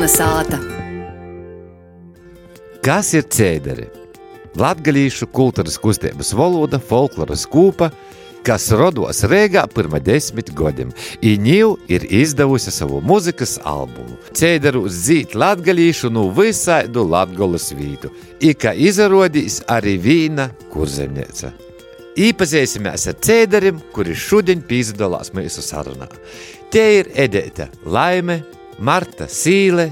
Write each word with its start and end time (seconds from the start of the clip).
Kalnasāta. 0.00 0.56
Kas 2.80 3.10
ir 3.12 3.26
cēderi? 3.28 3.82
Latviešu 4.56 5.26
kultūras 5.28 5.74
kustības 5.76 6.30
valoda, 6.32 6.78
folkloras 6.80 7.42
kūpa, 7.44 7.90
kas 8.40 8.70
rados 8.72 9.18
Rīgā 9.28 9.66
pirms 9.68 10.00
desmit 10.06 10.54
gadiem. 10.56 10.94
Iņģīva 11.20 11.90
ir 11.92 12.06
izdevusi 12.16 12.72
savu 12.72 13.02
mūzikas 13.04 13.58
albumu. 13.68 14.16
Cēderu 14.32 14.86
zīt 14.88 15.34
latviešu 15.36 16.08
no 16.08 16.30
visādu 16.32 17.04
latgolas 17.04 17.68
vītu, 17.76 18.08
ikā 18.40 18.72
izrādīs 18.72 19.58
arī 19.68 19.98
vīna 20.00 20.48
kurzemniece. 20.72 21.52
Īpazīsimies 22.16 23.04
ar 23.12 23.20
cēderim, 23.20 23.84
kuri 23.92 24.16
šodien 24.16 24.64
piedalās 24.64 25.34
mūsu 25.36 25.60
sarunā. 25.60 26.08
Tie 26.72 26.86
ir 27.02 27.12
Edita 27.20 27.68
Laime, 27.84 28.38
Marta 28.80 29.26
Sīle, 29.28 29.90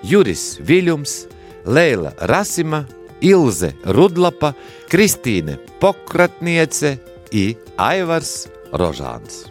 Juris 0.00 0.56
Viļums, 0.64 1.26
Leila 1.68 2.14
Rasima, 2.24 2.86
Ilze 3.20 3.74
Rudlapa, 3.84 4.54
Kristīne 4.88 5.58
Pokratniece 5.80 6.94
i 7.36 7.50
Aivars 7.76 8.48
Rožāns. 8.72 9.42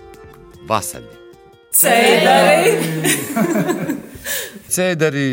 Vasarī! 0.65 1.05
Cēdari! 1.69 2.73
Cēdari 4.73 5.27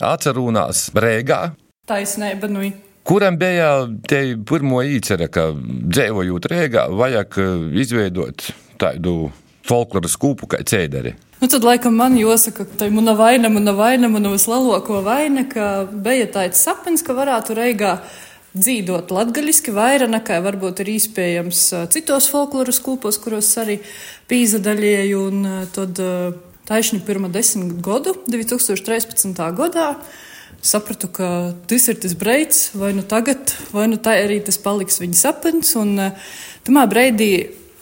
atcerūnās 0.00 0.88
Rēgā, 0.96 1.42
Taisnība, 1.88 2.48
nu. 2.48 2.64
kuram 3.04 3.36
bija 3.36 3.84
te 4.08 4.22
pirmo 4.48 4.80
īcere, 4.88 5.28
ka 5.28 5.50
dzīvojot 5.52 6.48
Rēgā, 6.48 6.88
vajag 6.96 7.40
eh, 7.44 7.54
izveidot 7.84 8.48
tādu 8.80 9.28
folkloras 9.68 10.16
kūpu 10.20 10.48
kā 10.50 10.62
cēderi. 10.66 11.14
Nu, 11.42 11.48
tad, 11.50 11.64
laikam, 11.66 11.96
man 11.98 12.14
jāsaka, 12.14 12.66
ka 12.68 12.78
tā 12.78 12.86
ir 12.86 12.94
mana 12.94 13.16
vaina, 13.18 13.50
mana 13.50 13.72
vaina, 13.74 14.10
mana 14.12 14.30
vislielākā 14.30 15.00
vaina, 15.02 15.42
ka 15.50 15.88
bija 15.90 16.28
tāds 16.30 16.60
sapnis, 16.62 17.02
ka 17.02 17.16
varētu 17.18 17.56
reigā 17.58 17.96
dzīvot 18.52 19.10
latgaļiski 19.10 19.72
vairāk 19.74 20.12
nekā 20.12 20.38
varbūt 20.44 20.84
ir 20.84 20.92
iespējams 20.94 21.62
citos 21.94 22.28
folkloras 22.30 22.78
kūpos, 22.84 23.18
kuros 23.22 23.48
arī 23.58 23.80
ā, 24.30 25.64
tad 25.74 26.02
taisni 26.68 27.00
pirmā 27.02 27.30
desmit 27.32 27.80
gadu, 27.82 28.14
2013. 28.30 29.40
gadā, 29.56 29.88
sapratu, 30.62 31.08
ka 31.10 31.28
tas 31.66 31.88
ir 31.90 31.98
tas 32.02 32.14
breids, 32.14 32.70
vai 32.78 32.92
nu 32.94 33.02
tagad, 33.02 33.56
vai 33.74 33.88
nu 33.90 33.98
tā 33.98 34.14
arī 34.22 34.38
tas 34.44 34.60
paliks 34.62 35.00
viņa 35.02 35.18
sapnis. 35.18 35.74
Un 35.80 35.96
tamā 36.62 36.86
breidī 36.90 37.32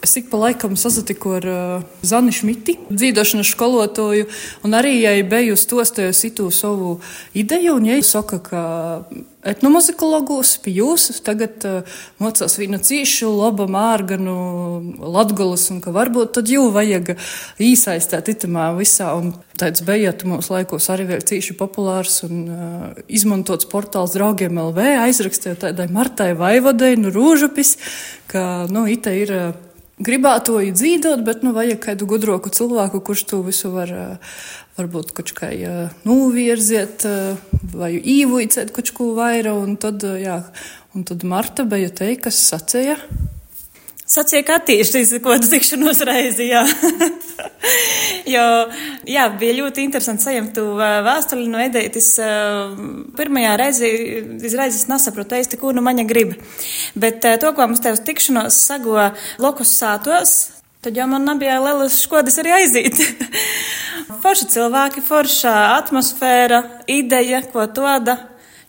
Es 0.01 0.15
ik 0.17 0.31
pa 0.31 0.37
laikam 0.41 0.73
sasatiku 0.73 1.35
ar 1.37 1.45
uh, 1.45 1.83
Zani 2.01 2.31
Šmiti, 2.33 2.73
dzīvošanas 2.89 3.51
skolotāju, 3.53 4.25
un 4.65 4.73
arī 4.73 4.95
viņai 4.95 5.27
biju 5.29 5.57
stostājusi 5.61 6.31
itu 6.31 6.47
savu 6.49 6.95
ideju, 7.37 7.75
un 7.77 7.85
viņa 7.85 8.07
saka, 8.07 8.39
ka 8.41 8.63
etnomuzikologos 9.45 10.55
pie 10.65 10.73
jūs 10.79 11.21
tagad 11.21 11.61
uh, 11.69 11.93
mocās 12.17 12.57
vienu 12.57 12.81
cīšu, 12.81 13.29
laba 13.29 13.69
mārganu, 13.69 14.33
latgolas, 15.05 15.67
un 15.69 15.85
ka 15.85 15.93
varbūt 15.93 16.33
tad 16.39 16.49
jū 16.49 16.65
vajag 16.73 17.13
īsaistēt 17.61 18.33
itamā 18.33 18.71
visā, 18.81 19.13
un 19.13 19.35
tāds 19.53 19.85
beigat 19.85 20.25
mūsu 20.25 20.57
laikos 20.57 20.89
arī 20.89 21.11
vēl 21.13 21.25
cīši 21.29 21.61
populārs 21.61 22.23
un 22.25 22.45
uh, 22.49 22.85
izmantots 23.05 23.69
portāls 23.69 24.17
draugiem 24.17 24.57
LV, 24.65 24.93
aizrakstījot 25.05 25.67
tādai 25.67 25.91
Martai 25.93 26.33
Vaivadai, 26.33 26.95
nu 26.97 27.13
rūžupis, 27.13 27.77
ka, 28.33 28.63
nu, 28.73 28.89
ita 28.89 29.13
ir. 29.13 29.37
Uh, 29.37 29.67
gribētu 30.05 30.57
to 30.57 30.61
dzīvot, 30.77 31.23
bet 31.27 31.45
nu, 31.45 31.53
vajag 31.55 31.81
kādu 31.85 32.07
gudroku 32.09 32.51
cilvēku, 32.53 33.03
kurš 33.05 33.25
to 33.31 33.41
visu 33.45 33.73
var. 33.73 33.93
Varbūt 34.77 35.11
kaut 35.17 35.33
kā 35.35 35.49
novirziet, 36.07 37.03
vai 37.75 37.91
īvuicēt 37.99 38.71
kaut 38.73 38.93
ko 38.95 39.11
vairāk, 39.17 39.59
un 39.59 39.75
tad, 39.81 40.05
jā, 40.17 40.37
un 40.95 41.03
tad 41.05 41.25
Marta 41.27 41.67
bija 41.67 41.91
te, 41.91 42.07
kas 42.23 42.39
sacīja. 42.53 42.95
Sacīja, 44.11 44.43
ka 44.43 44.57
attīstīs 44.59 45.13
kādu 45.23 45.47
tikšanos 45.47 46.01
reizi, 46.07 46.49
jā. 46.49 46.65
jo, 48.33 48.45
jā, 49.07 49.27
bija 49.39 49.57
ļoti 49.61 49.85
interesanti 49.85 50.25
saņemt 50.25 50.51
to 50.57 50.65
vēstuli 50.75 51.47
no 51.47 51.61
Edētas. 51.63 52.09
Pirmajā 53.15 53.53
reizē, 53.61 53.91
izreiz 54.49 54.75
es 54.75 54.89
nesapratu 54.91 55.39
īsti, 55.39 55.59
ko 55.61 55.71
nu 55.75 55.83
maņa 55.85 56.07
grib. 56.09 56.33
Bet 56.99 57.23
to, 57.23 57.53
ko 57.55 57.69
mums 57.69 57.83
te 57.83 57.93
uz 57.95 58.03
tikšanos 58.03 58.57
sago 58.67 58.97
lokus 59.39 59.71
sātos, 59.79 60.35
tad 60.83 60.99
jau 60.99 61.07
man 61.07 61.23
nebija 61.31 61.61
lielas 61.63 62.01
škodas 62.03 62.41
arī 62.43 62.57
aiziet. 62.57 62.99
forša 64.23 64.49
cilvēki, 64.57 65.05
forša 65.07 65.55
atmosfēra, 65.77 66.61
ideja, 66.91 67.45
ko 67.53 67.63
toda 67.71 68.17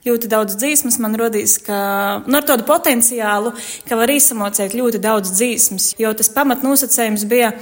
ļoti 0.06 0.30
daudz 0.32 0.56
dzīsmas. 0.58 0.98
Man 1.02 1.16
radīs, 1.18 1.58
ka 1.62 1.78
nu, 2.26 2.36
ar 2.38 2.46
tādu 2.48 2.66
potenciālu, 2.68 3.54
ka 3.88 3.98
var 3.98 4.12
izsamocēt 4.12 4.76
ļoti 4.78 5.00
daudz 5.02 5.32
dzīsmas, 5.36 5.92
jo 6.00 6.12
tas 6.18 6.32
pamatnosacījums 6.34 7.26
bija. 7.30 7.52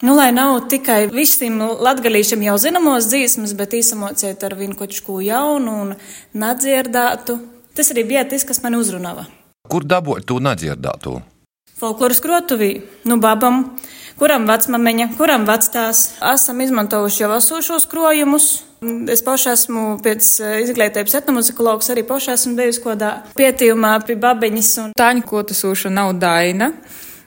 Nu, 0.00 0.14
lai 0.16 0.30
nav 0.32 0.62
tikai 0.72 1.10
visiem 1.12 1.58
latgadījušiem 1.60 2.46
jau 2.46 2.54
zināmos 2.60 3.10
dzīsmas, 3.10 3.52
bet 3.58 3.76
īsamocēt 3.76 4.46
ar 4.48 4.56
vienu 4.56 4.78
kaut 4.78 4.96
ko 5.04 5.18
jaunu 5.20 5.74
un 5.82 5.90
nedzirdētu. 6.32 7.36
Tas 7.76 7.92
arī 7.92 8.06
bija 8.08 8.24
tas, 8.28 8.46
kas 8.48 8.62
man 8.64 8.78
uzrunāja. 8.80 9.26
Kur 9.70 9.84
dabūt 9.84 10.24
to 10.26 10.40
nedzirdēto? 10.40 11.18
Folkloras 11.80 12.20
krotuvī, 12.24 12.72
nu, 13.08 13.20
babam, 13.20 13.62
kuram 14.20 14.48
vecmamiņa, 14.48 15.10
kuram 15.20 15.46
vectās. 15.48 16.14
Esam 16.32 16.64
izmantojuši 16.64 17.22
jau 17.22 17.30
esošos 17.36 17.86
krojumus. 17.88 18.50
Es 18.80 19.20
pašai 19.20 19.52
esmu 19.52 19.82
pēc 20.00 20.26
izglītības 20.64 21.18
etnomuzikologs, 21.18 21.90
arī 21.92 22.04
pašai 22.08 22.38
esmu 22.38 22.54
bijusi 22.56 22.80
kodā 22.80 23.10
pietījumā 23.36 23.92
pie 24.08 24.16
babiņas 24.20 24.70
un 24.80 24.94
Tāņu 24.96 25.26
kotasūša 25.28 25.92
nav 25.92 26.14
daina. 26.22 26.70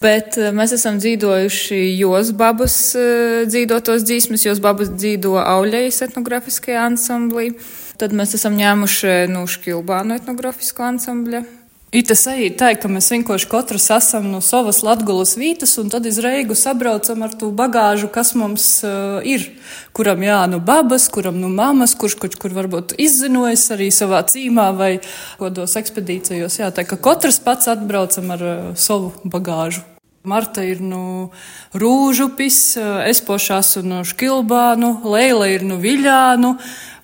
Bet 0.04 0.36
eh, 0.42 0.52
mēs 0.56 0.74
esam 0.76 0.98
dzīvojuši 1.00 1.80
Jos 2.02 2.34
babas 2.36 2.76
eh, 3.00 3.46
dzīvotos 3.48 4.04
dzīsmas, 4.04 4.48
Jos 4.50 4.60
babas 4.64 4.92
dzīvo 4.92 5.38
Auļejas 5.40 6.02
etnografiskajā 6.10 6.84
ansamblī. 6.90 7.54
Tad 8.02 8.16
mēs 8.18 8.34
esam 8.36 8.58
ņēmuši 8.58 9.14
no 9.32 9.46
Škilbānu 9.48 10.18
etnografisko 10.18 10.90
ansambļa. 10.90 11.46
Tas 11.94 12.24
arī 12.26 12.48
tā, 12.58 12.72
ka 12.74 12.90
mēs 12.90 13.12
vienkārši 13.14 13.46
katrs 13.52 13.92
esam 13.94 14.32
no 14.34 14.40
savas 14.42 14.80
latgulas 14.82 15.36
vītas, 15.38 15.76
un 15.78 15.92
tad 15.94 16.08
izreigu 16.10 16.58
sabraucam 16.58 17.22
ar 17.22 17.36
to 17.38 17.52
bagāžu, 17.54 18.10
kas 18.10 18.34
mums 18.34 18.66
uh, 18.82 19.22
ir. 19.22 19.46
Kuram 19.94 20.26
jā, 20.26 20.40
nu 20.50 20.58
babas, 20.58 21.06
kuram 21.14 21.38
nu 21.38 21.52
mammas, 21.54 21.94
kurš 21.94 22.18
kaut 22.24 22.40
kur 22.42 22.58
varbūt 22.58 22.96
izzinojas 22.98 23.70
arī 23.78 23.92
savā 23.94 24.24
cīmā 24.26 24.72
vai 24.74 24.92
kodos 25.38 25.78
ekspedīcijos. 25.78 26.58
Jā, 26.64 26.74
tā 26.74 26.82
ka 26.90 26.98
katrs 26.98 27.38
pats 27.46 27.70
atbraucam 27.70 28.34
ar 28.34 28.48
uh, 28.50 28.70
savu 28.74 29.14
bagāžu. 29.22 29.86
Marta 30.24 30.64
ir 30.64 30.80
no 30.80 31.34
Rūžupis, 31.76 32.78
es 33.12 33.20
pošās 33.28 33.76
no 33.84 34.06
Škilbānu, 34.08 35.02
Leila 35.04 35.50
ir 35.52 35.66
no 35.68 35.76
Viļānu. 35.84 36.54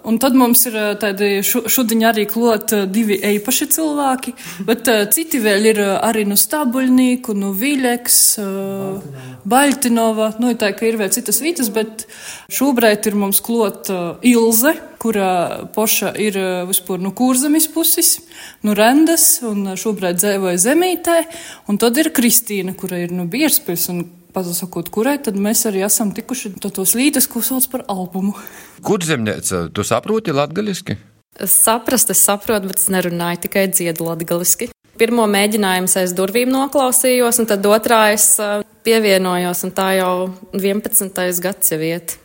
Un 0.07 0.15
tad 0.15 0.35
mums 0.37 0.61
ir 0.69 0.75
tādi 1.01 1.41
šodien 1.43 2.05
arī 2.07 2.23
klot 2.29 2.71
divi 2.87 3.17
eipaši 3.19 3.65
cilvēki, 3.75 4.33
bet 4.67 4.87
citi 5.11 5.41
vēl 5.43 5.65
ir 5.73 5.81
arī 5.83 6.23
no 6.29 6.37
Stabuļnieku, 6.39 7.35
no 7.35 7.51
Viļeks, 7.51 8.19
Baļtinova. 9.49 10.29
Nu, 10.39 10.53
tā 10.59 10.71
kā 10.77 10.87
ir 10.87 10.99
vēl 11.01 11.11
citas 11.11 11.41
vietas, 11.43 11.71
bet 11.75 12.05
šobrīd 12.47 13.09
ir 13.11 13.17
mums 13.19 13.41
klot 13.43 13.91
Ilze, 14.23 14.73
kura 15.03 15.31
poša 15.75 16.13
ir 16.19 16.39
vispār 16.69 17.03
no 17.03 17.11
Kurzemes 17.15 17.67
puses, 17.71 18.21
no 18.63 18.75
Rendas, 18.77 19.41
un 19.47 19.75
šobrīd 19.79 20.19
dzīvoja 20.23 20.63
Zemītē, 20.63 21.19
un 21.67 21.81
tad 21.81 21.99
ir 21.99 22.13
Kristīna, 22.15 22.71
kura 22.79 23.03
ir 23.03 23.11
no 23.15 23.27
Bierspils. 23.27 23.89
Pasakot, 24.33 24.91
kurai 24.93 25.17
tad 25.25 25.37
mēs 25.41 25.63
arī 25.65 25.81
esam 25.87 26.11
tikuši 26.13 26.51
tos 26.61 26.93
līdzekļus, 26.93 27.27
ko 27.33 27.41
sauc 27.41 27.65
par 27.71 27.85
albumu. 27.89 28.35
Kur 28.85 29.01
zemniece, 29.01 29.65
tu 29.73 29.85
saproti 29.87 30.35
latgaļiski? 30.37 30.97
Saprast, 31.49 32.11
es 32.13 32.21
saprotu, 32.25 32.69
bet 32.69 32.81
es 32.81 32.91
nerunāju 32.93 33.45
tikai 33.47 33.65
dziedu 33.71 34.05
latgaliski. 34.05 34.69
Pirmo 34.99 35.25
mēģinājumu 35.31 35.89
aiz 36.01 36.13
durvīm 36.13 36.51
noklausījos, 36.51 37.39
un 37.41 37.47
tad 37.49 37.65
otrā 37.65 38.01
es 38.13 38.33
pievienojos, 38.85 39.63
un 39.65 39.73
tā 39.73 39.93
jau 39.97 40.13
11. 40.53 41.39
gads 41.41 41.71
jau 41.73 41.79
iet. 41.79 42.17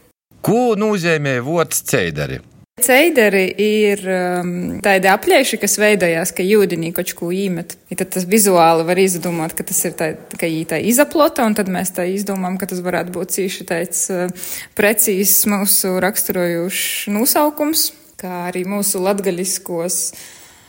Ko 0.44 0.74
nozīmē 0.76 1.38
vārds 1.46 1.84
ceidari? 1.88 2.42
Ceideri 2.82 3.44
ir 3.62 4.00
um, 4.10 4.48
tādi 4.82 5.06
apļieši, 5.06 5.60
kas 5.62 5.76
veidojās, 5.78 6.32
ka 6.34 6.42
jūdenī 6.42 6.90
kaut 6.96 7.12
ko 7.14 7.28
īmet. 7.30 7.76
Ja 7.86 8.00
tad 8.00 8.10
tas 8.16 8.26
vizuāli 8.26 8.82
var 8.88 8.98
izdomāt, 8.98 9.54
ka 9.54 9.62
tas 9.68 9.78
ir 9.86 9.94
tā, 9.94 10.08
ka 10.34 10.50
tā 10.72 10.80
izaplota, 10.82 11.46
un 11.46 11.54
tad 11.54 11.70
mēs 11.70 11.94
tā 11.94 12.08
izdomājam, 12.10 12.58
ka 12.58 12.66
tas 12.72 12.82
varētu 12.82 13.14
būt 13.14 13.36
cīši 13.36 13.66
tāds 13.70 14.00
uh, 14.10 14.50
precīzs 14.74 15.44
mūsu 15.46 15.94
raksturojušs 16.02 17.12
nosaukums, 17.14 17.92
kā 18.18 18.48
arī 18.48 18.64
mūsu 18.66 19.04
latgaļiskos 19.06 20.00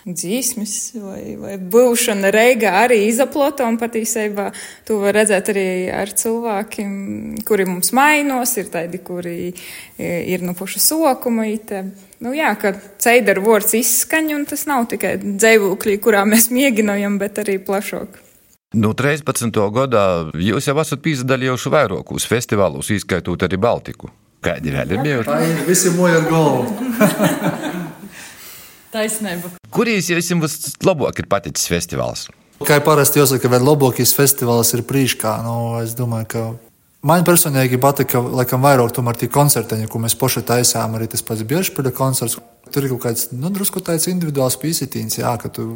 dzīsmis 0.05 0.73
vai, 1.01 1.21
vai 1.39 1.55
būšana 1.57 2.29
reigā 2.33 2.75
arī 2.83 3.01
izaplota 3.07 3.65
un 3.65 3.79
patiesībā 3.81 4.51
to 4.85 4.99
var 5.01 5.15
redzēt 5.17 5.49
arī 5.53 5.67
ar 5.93 6.11
cilvēkiem, 6.13 6.91
kuri 7.47 7.65
mums 7.69 7.89
mainos, 7.97 8.53
ir 8.61 8.69
tādi, 8.73 9.01
kuri 9.05 9.37
e, 9.49 10.09
ir 10.29 10.45
no 10.45 10.53
puša 10.57 10.81
sokuma. 10.83 11.47
Ite. 11.49 11.81
Nu 12.21 12.35
jā, 12.37 12.51
ka 12.59 12.75
ceidara 13.01 13.41
vārds 13.41 13.73
izskaņ 13.77 14.31
un 14.37 14.45
tas 14.49 14.65
nav 14.69 14.85
tikai 14.93 15.15
dzēvūkļi, 15.23 15.97
kurā 16.03 16.25
mēs 16.29 16.51
mēģinājam, 16.53 17.17
bet 17.21 17.41
arī 17.41 17.57
plašāk. 17.65 18.21
Nu, 18.75 18.91
13. 18.97 19.55
gadā 19.71 20.05
jūs 20.41 20.67
jau 20.67 20.75
esat 20.81 21.01
pīzdalījuši 21.05 21.71
vairākus 21.71 22.27
festivālus, 22.27 22.91
izskaitot 22.91 23.45
arī 23.47 23.61
Baltiku. 23.61 24.11
Kādi 24.45 24.73
vēl 24.73 24.91
ir 24.93 25.01
bijuši? 25.01 25.29
Tā 25.31 25.39
ir 25.47 25.63
visi 25.65 25.93
moji 25.95 26.19
ar 26.19 26.29
galvu. 26.29 27.71
Taisnība. 28.95 29.51
Kurīs 29.75 30.07
jums 30.07 30.31
vislabāk 30.45 31.19
ir 31.19 31.27
paticis 31.31 31.67
festivāls? 31.67 32.29
Kā 32.63 32.77
parasti 32.83 33.19
jāsaka, 33.19 33.51
vēl 33.51 33.65
labākais 33.67 34.13
festivāls 34.15 34.71
ir 34.77 34.85
Prīškā. 34.87 35.33
Nu, 35.43 35.55
es 35.81 35.97
domāju, 35.99 36.27
ka 36.31 36.43
man 37.03 37.25
personīgi 37.27 37.79
patika, 37.83 38.21
laikam, 38.23 38.63
vairāk 38.63 38.93
tomēr 38.95 39.19
tie 39.19 39.27
koncerteņi, 39.31 39.89
ko 39.91 39.99
mēs 39.99 40.15
paši 40.19 40.45
taisām, 40.47 40.95
arī 40.95 41.09
tas 41.11 41.25
pats 41.25 41.43
Biežpīļa 41.49 41.91
koncerts. 41.97 42.39
Tur 42.71 42.87
ir 42.87 42.95
kaut 42.95 43.03
kāds, 43.09 43.27
nu, 43.35 43.51
drusku 43.53 43.83
tāds 43.83 44.07
individuāls 44.09 44.55
pīsitīns, 44.61 45.19
jā, 45.19 45.35
ka 45.41 45.51
tu 45.53 45.67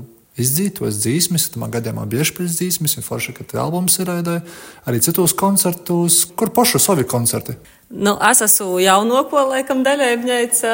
izdzītos 0.44 1.02
dzīsmes, 1.04 1.50
man 1.60 1.74
gadījumā 1.74 2.06
Biežpīļas 2.10 2.60
dzīsmes, 2.60 2.98
un 3.00 3.06
forši, 3.06 3.36
ka 3.38 3.48
te 3.48 3.60
albums 3.62 4.00
ir 4.02 4.12
arī 4.12 5.02
citos 5.04 5.36
koncertos, 5.38 6.24
kur 6.40 6.54
pašu 6.56 6.82
savi 6.82 7.08
koncerti. 7.08 7.58
Nu, 7.90 8.12
es 8.22 8.38
esmu 8.46 8.78
jaunāko, 8.84 9.40
laikam, 9.50 9.80
dalībniece. 9.82 10.70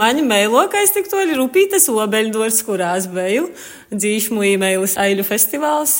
Mani 0.00 0.24
meilokais 0.26 0.90
tik 0.90 1.06
to 1.06 1.20
ir 1.22 1.36
Rupītes 1.38 1.86
obeļdors, 1.92 2.58
kurās 2.66 3.06
biju. 3.06 3.52
Dzīšmu 3.94 4.42
īmeilis 4.48 4.96
Aiļu 4.98 5.22
festivāls, 5.28 5.94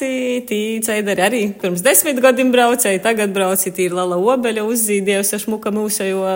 tī 0.51 0.61
ceidari 0.83 1.23
arī 1.23 1.43
pirms 1.63 1.85
desmit 1.87 2.19
gadiem 2.19 2.51
braucēja, 2.51 3.05
tagad 3.05 3.31
brauci 3.37 3.71
tī 3.71 3.87
ir 3.87 3.95
Lala 3.95 4.19
obeļa 4.19 4.67
uzzīdējusi 4.67 5.45
šmuka 5.47 5.71
mūsejo 5.75 6.27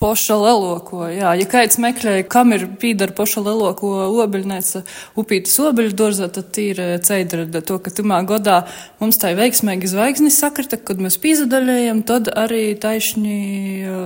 Poša 0.00 0.36
leloko, 0.40 1.02
jā. 1.12 1.34
Ja 1.36 1.44
kāds 1.44 1.76
meklē, 1.76 2.22
kam 2.24 2.54
ir 2.56 2.62
pīdara 2.80 3.12
poša 3.12 3.42
leloko 3.44 3.90
obeļnēca 4.22 4.80
upītas 5.20 5.58
obeļu 5.60 5.92
dorzā, 5.92 6.30
tad 6.32 6.56
ir 6.62 6.80
ceidra 7.04 7.44
to, 7.60 7.76
ka 7.84 7.92
tumā 7.92 8.22
godā 8.24 8.62
mums 9.02 9.20
tā 9.20 9.34
veiksmīgi 9.36 9.90
zvaigznes 9.92 10.40
sakrita, 10.40 10.80
kad 10.80 11.04
mēs 11.04 11.20
pīzadaļējam, 11.20 12.00
tad 12.08 12.32
arī 12.32 12.62
taišņi 12.80 13.36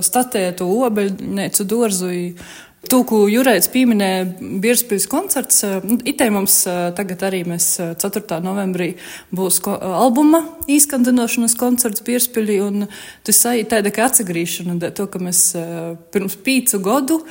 statēja 0.03 0.57
to 0.59 0.67
obeļnēcu 0.89 1.69
dorzu 1.71 2.11
Tūku 2.91 3.25
Jurēts 3.33 3.71
pieminēja 3.73 4.25
Bierspils 4.63 5.07
koncerts. 5.11 5.63
Nu, 5.85 5.97
Itē 6.07 6.29
mums 6.35 6.61
tagad 6.97 7.25
arī 7.27 7.43
mēs 7.49 7.69
4. 8.01 8.39
novembrī 8.45 8.91
būs 9.35 9.61
albuma 9.65 10.43
īskandinošanas 10.71 11.57
koncerts 11.61 12.05
Bierspilī, 12.05 12.61
un 12.65 12.87
tas 13.25 13.43
ir 13.55 13.69
tāda 13.71 13.93
kā 13.95 14.09
atsagrīšana, 14.11 14.79
to, 14.97 15.09
ka 15.11 15.23
mēs 15.23 15.47
pirms 16.15 16.39
pīcu 16.45 16.83
godu 16.85 17.23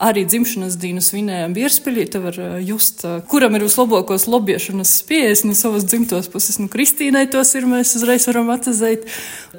arī 0.00 0.24
dzimšanas 0.28 0.78
dienu 0.80 1.02
svinējām 1.04 1.54
Bierspīlī. 1.56 2.06
Te 2.10 2.22
var 2.22 2.36
just, 2.64 3.04
kuram 3.30 3.56
ir 3.58 3.66
vislabākos 3.66 4.26
lobiešanas 4.30 4.96
spējas 5.02 5.44
no 5.46 5.54
savas 5.58 5.86
dzimtos 5.88 6.30
puses. 6.32 6.58
Nu, 6.62 6.70
Kristīnai 6.72 7.26
tos 7.30 7.52
ir, 7.58 7.68
mēs 7.70 7.94
uzreiz 8.00 8.26
varam 8.30 8.52
atzīt. 8.54 9.06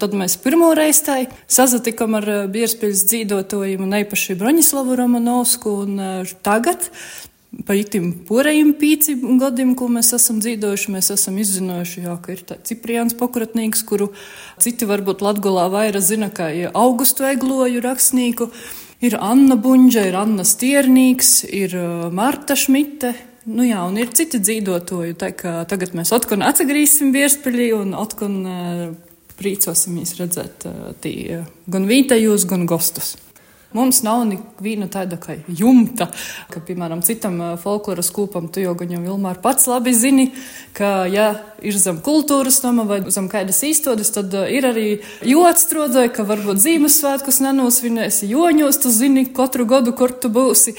Tad 0.01 0.15
mēs 0.17 0.37
pirmo 0.41 0.71
reizi 0.77 1.05
tā 1.07 1.17
sazatikam 1.45 2.17
ar 2.19 2.29
Bierspīļas 2.51 3.07
dzīvotojiem 3.11 3.85
un 3.85 3.99
īpaši 4.01 4.39
Broņislavu 4.41 4.97
Romanovsku. 5.03 5.75
Un 5.85 5.99
tagad 6.41 6.89
par 7.67 7.77
tiem 7.91 8.11
porējiem 8.27 8.71
pīciem 8.79 9.39
gadiem, 9.41 9.73
ko 9.77 9.89
mēs 9.91 10.13
esam 10.15 10.39
dzīvojuši, 10.41 10.93
mēs 10.95 11.11
esam 11.13 11.39
izzinājuši, 11.41 12.05
jā, 12.05 12.13
ka 12.23 12.35
ir 12.35 12.43
Cipriāns 12.67 13.17
Pokratnīgs, 13.19 13.83
kuru 13.87 14.11
citi 14.61 14.87
varbūt 14.87 15.23
Latgolā 15.25 15.67
vairāk 15.73 16.05
zina, 16.05 16.31
kā 16.33 16.47
Augustu 16.71 17.27
Egloju 17.27 17.83
rakstnieku. 17.83 18.47
Ir 19.01 19.15
Anna 19.17 19.55
Bunģa, 19.57 20.03
ir 20.11 20.15
Anna 20.19 20.43
Stiernīgs, 20.45 21.39
ir 21.49 21.73
uh, 21.73 22.09
Marta 22.13 22.53
Šmite. 22.53 23.15
Nu 23.49 23.65
jā, 23.65 23.79
un 23.89 23.95
ir 23.97 24.11
citi 24.13 24.37
dzīvotoji. 24.37 25.15
Tagad 25.17 25.95
mēs 25.97 26.11
atkal 26.13 26.43
atgriezīsim 26.45 27.09
Bierspeļī 27.15 27.71
un 27.79 27.95
atkal 27.97 28.35
uh, 28.45 28.83
priecosimies 29.39 30.13
redzēt 30.19 30.67
uh, 30.69 30.91
tī, 31.01 31.15
gan 31.65 31.89
vītējos, 31.89 32.45
gan 32.51 32.67
gostus. 32.69 33.15
Mums 33.71 34.01
nav 34.03 34.25
neviena 34.27 34.89
tāda 34.91 35.15
kā 35.21 35.37
jumta, 35.47 36.09
ka, 36.51 36.59
piemēram, 36.67 37.03
citam 37.07 37.39
folkloras 37.61 38.11
kūpam, 38.11 38.49
tu 38.51 38.63
jau 38.63 38.73
gan 38.75 38.91
jau 38.91 38.99
Vilmār 39.05 39.39
pats 39.43 39.69
labi 39.71 39.93
zini, 39.95 40.27
ka, 40.75 41.05
ja 41.07 41.29
ir 41.63 41.77
zem 41.79 42.01
kultūras 42.03 42.59
nama 42.65 42.83
vai 42.89 42.99
zem 43.13 43.29
kādas 43.31 43.61
īstodas, 43.65 44.11
tad 44.11 44.33
ir 44.51 44.67
arī 44.67 44.85
jots 45.27 45.69
trodoja, 45.71 46.11
ka 46.11 46.25
varbūt 46.27 46.59
Zīmessvētkus 46.61 47.39
nenosvinēsi, 47.45 48.29
joņos 48.33 48.81
tu 48.83 48.91
zini 48.93 49.25
katru 49.31 49.67
gadu, 49.69 49.95
kur 49.95 50.11
tu 50.11 50.31
būsi. 50.33 50.75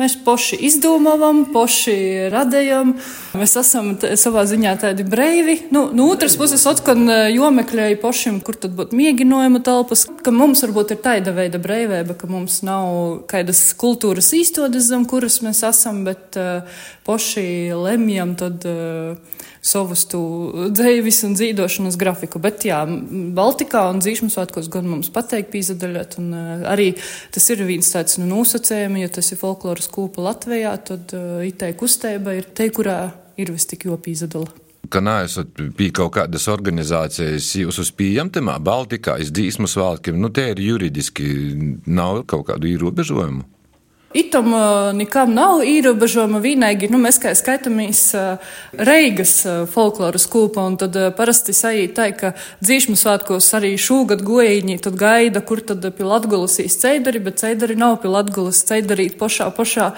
Mēs 0.00 0.14
paši 0.24 0.56
izdomājam, 0.64 1.42
paši 1.52 1.94
radējam. 2.32 2.94
Mēs 3.36 3.56
esam 3.60 3.90
savā 3.98 4.46
ziņā 4.48 4.76
tādi 4.80 5.04
brīvi. 5.04 5.56
Nu, 5.74 5.88
no 5.92 6.06
otras 6.14 6.38
puses, 6.40 6.62
atkal 6.70 7.02
jomeklēji 7.34 7.98
pašiem, 8.00 8.38
kur 8.46 8.56
tad 8.56 8.76
būtu 8.78 8.96
mēģinājuma 8.96 9.60
telpas, 9.66 10.06
ka 10.06 10.32
mums 10.32 10.62
varbūt 10.64 10.94
ir 10.94 11.02
tāda 11.04 11.34
veida 11.36 11.60
brīvība, 11.60 12.16
ka 12.16 12.29
mums 12.30 12.60
nav 12.66 13.24
kādas 13.30 13.60
kultūras 13.78 14.30
īstotas, 14.36 14.88
zem 14.90 15.04
kuras 15.10 15.40
mēs 15.44 15.64
esam, 15.66 16.04
bet 16.06 16.38
uh, 16.40 16.82
paši 17.08 17.46
lemjam 17.76 18.36
tad. 18.40 18.66
Uh, 18.66 19.38
savus 19.60 20.06
dzīves 20.08 21.18
un 21.26 21.34
dzīvošanas 21.36 21.98
grafiku. 22.00 22.40
Bet, 22.42 22.64
jā, 22.64 22.78
Baltikā 23.36 23.82
un 23.92 24.00
Zīšmas 24.00 24.38
svētkos 24.38 24.70
gan 24.72 24.88
mums 24.88 25.12
pateikt 25.12 25.52
pīzadaļot, 25.52 26.16
un 26.22 26.30
uh, 26.32 26.64
arī 26.72 26.94
tas 27.34 27.50
ir 27.52 27.60
viens 27.68 27.92
tāds 27.92 28.16
nu, 28.20 28.28
nosacējumi, 28.30 29.04
ja 29.04 29.12
tas 29.12 29.28
ir 29.34 29.40
folkloras 29.40 29.90
kūpa 29.92 30.24
Latvijā, 30.30 30.72
tad 30.88 31.12
uh, 31.16 31.44
itei 31.44 31.76
kustība 31.76 32.38
ir 32.40 32.48
te, 32.56 32.70
kurā 32.72 33.02
ir 33.40 33.52
vis 33.52 33.68
tik 33.68 33.88
jopīzadala 33.90 34.69
ka 34.92 35.02
neesat 35.04 35.62
pie 35.78 35.90
kaut 35.94 36.14
kādas 36.18 36.48
organizācijas, 36.52 37.52
jūs 37.62 37.80
uz 37.82 37.92
pieejamā 37.96 38.58
Baltikā, 38.62 39.18
izdīsmu 39.22 39.70
svētkiem, 39.70 40.18
nu 40.20 40.30
te 40.34 40.50
ir 40.52 40.62
juridiski 40.62 41.30
nav 41.86 42.24
kaut 42.30 42.48
kādu 42.50 42.70
ierobežojumu. 42.70 43.49
Itam 44.14 44.52
uh, 44.52 44.60
nekam 44.92 45.30
nav 45.30 45.60
ierobežojuma 45.62 46.40
vienīgi, 46.42 46.88
nu, 46.90 46.98
mēs 46.98 47.20
kā 47.22 47.30
skaitamies 47.38 48.00
uh, 48.18 48.48
Reigas 48.74 49.36
uh, 49.46 49.60
folkloras 49.70 50.24
kūpa, 50.26 50.64
un 50.66 50.74
tad 50.80 50.96
parasti 51.14 51.54
sajūt 51.54 51.92
tā, 51.94 52.08
ka 52.18 52.32
dzīšmu 52.58 52.96
svētkos 52.98 53.46
arī 53.54 53.76
šūgad 53.78 54.24
gojiņi, 54.26 54.80
tad 54.82 54.96
gaida, 54.98 55.44
kur 55.46 55.62
tad 55.62 55.86
pie 55.94 56.08
Latgulas 56.08 56.58
īs 56.58 56.80
ceidari, 56.82 57.20
bet 57.22 57.38
ceidari 57.38 57.76
nav 57.78 58.00
pie 58.02 58.10
Latgulas, 58.10 58.64
ceidarīt 58.66 59.14
pošā, 59.20 59.46
pošā 59.54 59.92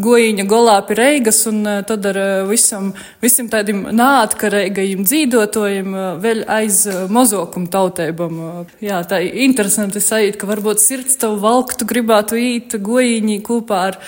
gojiņa 0.00 0.48
golā 0.48 0.78
pie 0.88 0.96
Reigas, 0.96 1.42
un 1.52 1.60
tad 1.84 2.08
ar 2.14 2.20
visam, 2.48 2.94
visam 3.20 3.52
tādiem 3.52 3.84
nātkarīgajiem 3.92 5.04
dzīvotojiem 5.04 6.00
vēl 6.24 6.46
aiz 6.48 6.86
mozokumu 7.12 7.68
tautēbam. 7.68 8.40
Jā, 8.80 9.04
tā 9.04 9.20
ir 9.26 9.36
interesanti 9.44 10.00
sajūt, 10.00 10.40
ka 10.40 10.48
varbūt 10.48 10.80
sirds 10.80 11.20
tev 11.20 11.36
valktu 11.44 11.84
gribētu 11.92 12.40
īt 12.40 12.80
gojiņi, 12.80 13.40
kopā 13.50 13.86
ar 13.90 14.04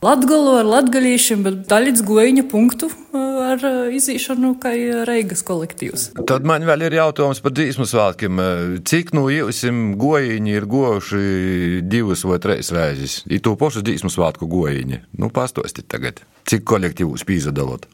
Latgalo, 0.00 0.54
ar 0.56 0.64
latgaļīšiem, 0.64 1.42
bet 1.44 1.56
daļic 1.68 1.98
goiņa 2.08 2.44
punktu 2.48 2.86
ar 3.12 3.60
izīšanu, 3.92 4.54
kā 4.62 4.72
Reigas 5.04 5.42
kolektīvs. 5.44 6.06
Tad 6.28 6.46
man 6.48 6.64
vēl 6.64 6.86
ir 6.86 6.96
jautājums 6.96 7.42
par 7.44 7.52
dzīsmu 7.52 7.84
svētkiem. 7.90 8.40
Cik 8.88 9.12
no 9.16 9.26
jūsim 9.28 9.98
goiņi 10.00 10.56
ir 10.56 10.68
gojuši 10.72 11.82
divas 11.84 12.24
vai 12.24 12.40
trīs 12.40 12.72
reizes? 12.72 13.18
Ir 13.28 13.44
to 13.44 13.52
pašu 13.60 13.84
dzīsmu 13.84 14.08
svētku 14.16 14.48
goiņi. 14.48 15.02
Nu, 15.20 15.28
pastosti 15.28 15.84
tagad. 15.84 16.24
Cik 16.48 16.64
kolektīvus 16.72 17.28
pīzadalot? 17.28 17.84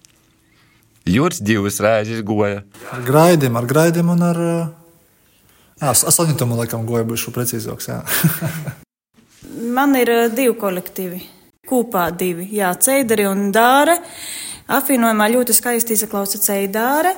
Jūras 1.11 1.43
divas 1.43 1.83
reizes 1.83 2.23
goja. 2.27 2.63
Ar 2.95 3.03
graidiem, 3.07 3.59
ar 3.59 3.67
graidiem 3.67 4.15
un 4.15 4.27
ar... 4.31 4.43
Jā, 5.83 5.91
astoņitumu 5.91 6.63
laikam 6.63 6.87
goja, 6.87 7.03
būšu 7.07 7.35
precīzāks, 7.35 7.91
jā. 7.91 8.03
Man 9.57 9.97
ir 9.97 10.11
uh, 10.13 10.27
divi 10.33 10.53
kolektīvi. 10.61 11.23
Kopā 11.67 12.11
divi. 12.15 12.47
Jā, 12.55 12.75
Ceidari 12.79 13.25
un 13.27 13.49
Dāre. 13.55 13.97
Apvienojumā 14.77 15.27
ļoti 15.33 15.55
skaisti 15.57 15.97
izklausa 15.97 16.39
Ceidāre. 16.43 17.15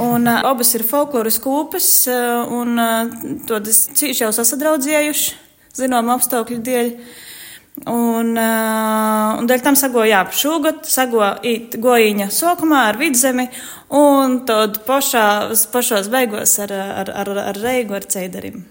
Un 0.00 0.24
uh, 0.24 0.38
abas 0.48 0.72
ir 0.76 0.86
folkloras 0.88 1.36
kūpes, 1.42 1.88
uh, 2.08 2.48
un 2.48 2.80
uh, 2.80 3.10
to 3.48 3.58
cīši 3.60 4.24
jau 4.24 4.30
sasadraudzējuši, 4.32 5.34
zinām, 5.76 6.08
apstākļu 6.14 6.58
dēļ. 6.64 6.90
Un, 7.92 8.32
uh, 8.36 9.36
un 9.40 9.48
dēļ 9.48 9.64
tam 9.64 9.76
sago, 9.76 10.04
jā, 10.08 10.22
šogad 10.32 10.86
sago 10.88 11.24
īt 11.44 11.76
gojiņa 11.82 12.30
sokumā 12.32 12.86
ar 12.88 13.00
vidzemi, 13.00 13.50
un 13.92 14.42
tad 14.48 14.80
pašā, 14.88 15.26
pašos 15.72 16.08
beigos 16.12 16.56
ar, 16.64 16.72
ar, 17.02 17.16
ar, 17.24 17.34
ar 17.50 17.60
reigu 17.60 18.00
ar 18.00 18.08
ceidarim. 18.08 18.62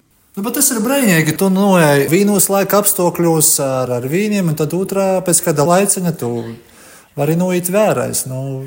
Nu, 0.41 0.47
bet 0.47 0.55
tas 0.57 0.71
ir 0.73 0.79
brīnīgi. 0.81 1.35
Tu 1.37 1.47
noej 1.53 2.07
vīnos 2.09 2.47
laika 2.49 2.79
apstākļos 2.81 3.49
ar, 3.61 3.91
ar 3.99 4.05
vīniem, 4.09 4.47
un 4.49 4.55
tad 4.57 4.71
otrā 4.73 5.19
pēc 5.21 5.37
kāda 5.45 5.67
laiciņa 5.69 6.13
tu 6.17 6.29
var 7.13 7.27
arī 7.27 7.35
noiet 7.37 7.69
vērais. 7.69 8.23
Nu, 8.25 8.63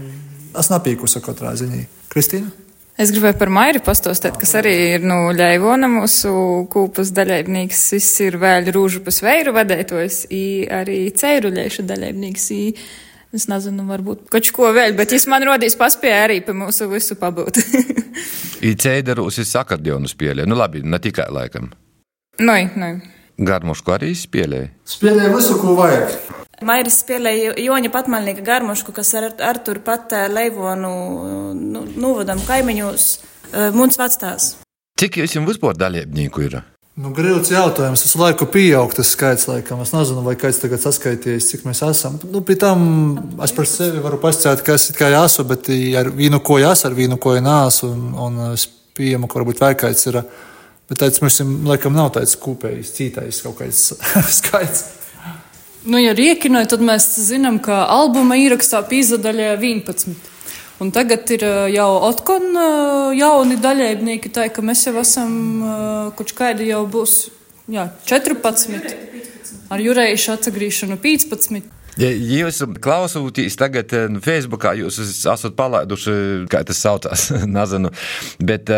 es 0.54 0.71
napīkusi 0.71 1.19
katrā 1.25 1.57
ziņā. 1.59 1.81
Kristīna? 2.14 2.52
Es 2.95 3.11
gribēju 3.11 3.40
par 3.40 3.50
Mairi 3.50 3.83
pastostēt, 3.83 4.38
kas 4.38 4.54
arī 4.61 4.76
ir, 4.93 5.09
nu, 5.11 5.19
Ļaivona 5.35 5.90
mūsu 5.97 6.37
kūpas 6.71 7.11
daļaibnīgs, 7.19 7.83
viss 7.97 8.23
ir 8.23 8.38
vēl 8.38 8.71
rūžu 8.71 9.02
pa 9.02 9.11
sveiru 9.19 9.59
vadētojs, 9.59 10.23
i 10.31 10.45
arī 10.71 11.09
ceiruļiešu 11.11 11.88
daļaibnīgs, 11.90 12.49
i, 12.54 12.62
es 13.35 13.50
nezinu, 13.50 13.90
varbūt 13.90 14.28
kaut 14.31 14.54
ko 14.54 14.71
vēl, 14.78 14.95
bet 14.95 15.19
jis 15.19 15.26
man 15.26 15.50
rodīs 15.50 15.75
paspēja 15.83 16.23
arī 16.31 16.38
pa 16.47 16.54
mūsu 16.54 16.87
visu 16.95 17.19
pabūt. 17.19 17.64
I 18.64 18.73
ceidarus 18.80 19.37
ir 19.42 19.44
sakardionu 19.44 20.09
spēlē, 20.09 20.47
nu 20.49 20.56
labi, 20.56 20.80
ne 20.80 20.97
tikai 21.02 21.26
laikam. 21.33 21.68
Nui, 22.40 22.64
nui. 22.80 22.94
Garmušku 23.44 23.92
arī 23.92 24.14
spēlēja. 24.16 24.71
Spēlēja 24.88 25.35
visu, 25.35 25.59
ko 25.61 25.75
vajag. 25.76 26.14
Mairis 26.64 27.00
spēlēja 27.02 27.56
Joņa 27.61 27.90
Patmalnieka 27.92 28.44
garmušku, 28.47 28.94
kas 28.97 29.11
ar, 29.18 29.26
ar 29.42 29.61
tur 29.66 29.83
pat 29.85 30.14
eh, 30.16 30.28
Leivonu 30.33 30.92
nu, 31.59 31.83
novadam 31.99 32.40
kaimiņos 32.47 33.09
eh, 33.12 33.68
mums 33.75 33.99
vectās. 34.00 34.54
Cik 35.00 35.18
jūs 35.21 35.35
jums 35.37 35.50
vispār 35.50 35.76
dalībnieku 35.76 36.47
ir? 36.47 36.61
Nu, 36.94 37.10
Grūts 37.10 37.50
jautājums. 37.50 38.04
Tas 38.04 38.14
laiku 38.14 38.46
pieaug 38.46 38.92
tas 38.94 39.08
skaits, 39.16 39.48
laikam. 39.50 39.80
Es 39.82 39.90
nezinu, 39.90 40.22
vai 40.22 40.36
kāds 40.38 40.60
tagad 40.62 40.78
saskaitījis, 40.78 41.48
cik 41.50 41.64
mēs 41.66 41.82
esam. 41.82 42.20
Nu, 42.30 42.38
pie 42.46 42.54
tam 42.60 42.84
es 43.42 43.54
par 43.56 43.66
sevi 43.66 44.02
varu 44.04 44.20
pastāstīt, 44.22 44.62
ka 44.62 44.76
es 44.78 44.92
kā 44.94 45.08
esmu, 45.18 45.46
bet 45.50 45.72
ar 45.98 46.12
vīnu 46.14 46.38
ko 46.46 46.60
es 46.62 46.84
ar 46.86 46.94
vīnu 46.94 47.18
ko 47.18 47.34
nesu, 47.42 47.90
un, 47.90 48.04
un 48.14 48.36
es 48.52 48.68
pieņemu, 48.94 49.26
ka 49.26 49.40
varbūt 49.40 49.62
vēl 49.64 49.74
kāds 49.80 50.06
ir. 50.06 50.20
Bet 50.86 51.00
tāds 51.00 51.18
mums, 51.24 51.40
laikam, 51.66 51.96
nav 51.98 52.12
tāds 52.14 52.36
kopējs, 52.38 52.94
cītais 52.94 53.42
kaut 53.42 53.58
kāds 53.58 53.88
skaits. 54.38 54.84
Nu, 55.84 55.98
ja 55.98 56.14
riekinoj, 56.14 56.68
tad 56.70 56.84
mēs 56.84 57.10
zinām, 57.26 57.58
ka 57.64 57.82
albuma 57.90 58.38
ierakstā 58.38 58.84
pīzadaļā 58.86 59.50
11. 59.58 60.14
Un 60.83 60.90
tagad 60.90 61.31
ir 61.31 61.45
jau 61.71 61.90
otkon 62.09 62.57
jauni 63.14 63.59
daļēbnieki, 63.62 64.33
tā 64.35 64.49
ka 64.50 64.64
mēs 64.64 64.88
jau 64.88 64.97
esam, 64.99 65.37
kurš 66.19 66.35
kādi 66.35 66.66
jau 66.73 66.83
būs, 66.90 67.14
jā, 67.71 67.87
14. 68.11 68.97
Ar 69.71 69.81
Jurējušu 69.81 70.35
atsagrīšanu 70.35 70.99
15. 71.02 71.71
Ja 71.95 72.09
jūs 72.11 72.59
klausāties 72.83 73.54
tagad, 73.59 73.93
nu, 74.11 74.19
Facebookā, 74.23 74.73
jūs 74.75 74.99
esat 74.99 75.54
palaiduši, 75.54 76.14
kā 76.50 76.64
tas 76.66 76.83
saucās, 76.83 77.28
nezinu, 77.59 77.93
bet 78.43 78.73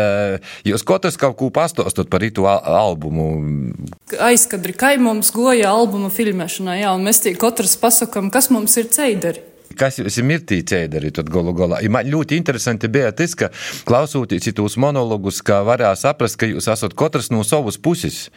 jūs 0.67 0.85
katrs 0.85 1.17
kaut 1.17 1.39
ko 1.39 1.49
pastāstot 1.53 2.11
par 2.13 2.21
rītu 2.21 2.45
albumu. 2.45 3.73
Aizkadri, 4.21 4.77
kā 4.77 4.93
mums 5.01 5.33
goja 5.33 5.73
albuma 5.73 6.13
filmēšanā, 6.13 6.77
jā, 6.83 6.93
un 6.93 7.09
mēs 7.09 7.25
tie 7.25 7.33
katrs 7.33 7.73
pasakam, 7.81 8.29
kas 8.33 8.51
mums 8.53 8.77
ir 8.77 8.93
ceidari 8.93 9.56
kas 9.77 9.99
jūs 9.99 10.19
ir 10.19 10.25
tad 11.15 11.29
galu 11.33 11.53
galā. 11.57 11.81
Ja 11.83 11.91
man 11.93 12.07
ļoti 12.07 12.37
interesanti 12.39 12.89
bija 12.91 13.11
tas, 13.15 13.35
ka 13.37 13.49
klausoties 13.87 14.47
tos 14.57 14.77
monologus, 14.79 15.41
ka 15.45 15.59
varēja 15.67 15.95
saprast, 15.99 16.39
ka 16.39 16.49
jūs 16.49 16.69
esat 16.71 16.95
katrs 16.97 17.31
no 17.33 17.43
savas 17.47 17.79
puses. 17.81 18.27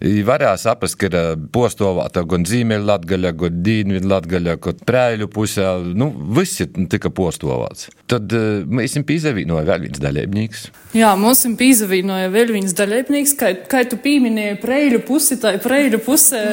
Varēja 0.00 0.56
saprast, 0.62 0.98
ka 1.00 1.10
ir 1.10 1.18
postovāta 1.54 2.24
gan 2.28 2.46
Ziemeļlatgaļa, 2.48 3.34
gan 3.42 3.62
Dīnvidlatgaļa, 3.66 4.58
gan 4.64 4.84
Prēļu 4.88 5.30
pusē, 5.32 5.68
nu, 5.98 6.10
viss 6.38 6.62
ir 6.64 6.72
tika 6.90 7.12
postovāts. 7.14 7.88
Tad 8.08 8.32
mēs 8.68 8.94
esam 8.94 9.04
pīzavīnoja 9.08 9.66
vēl 9.68 9.88
viens 9.88 10.02
dalībnieks. 10.02 10.68
Jā, 10.96 11.12
mums 11.20 11.44
ir 11.44 11.58
pīzavīnoja 11.60 12.30
vēl 12.32 12.54
viens 12.56 12.76
dalībnieks, 12.76 13.36
kā, 13.38 13.52
kā 13.68 13.84
tu 13.88 14.00
pīminēji 14.00 14.60
Prēļu 14.62 15.04
pusi, 15.08 15.40
tā 15.42 15.56
ir 15.58 15.64
Prēļu 15.64 16.02
pusē. 16.06 16.46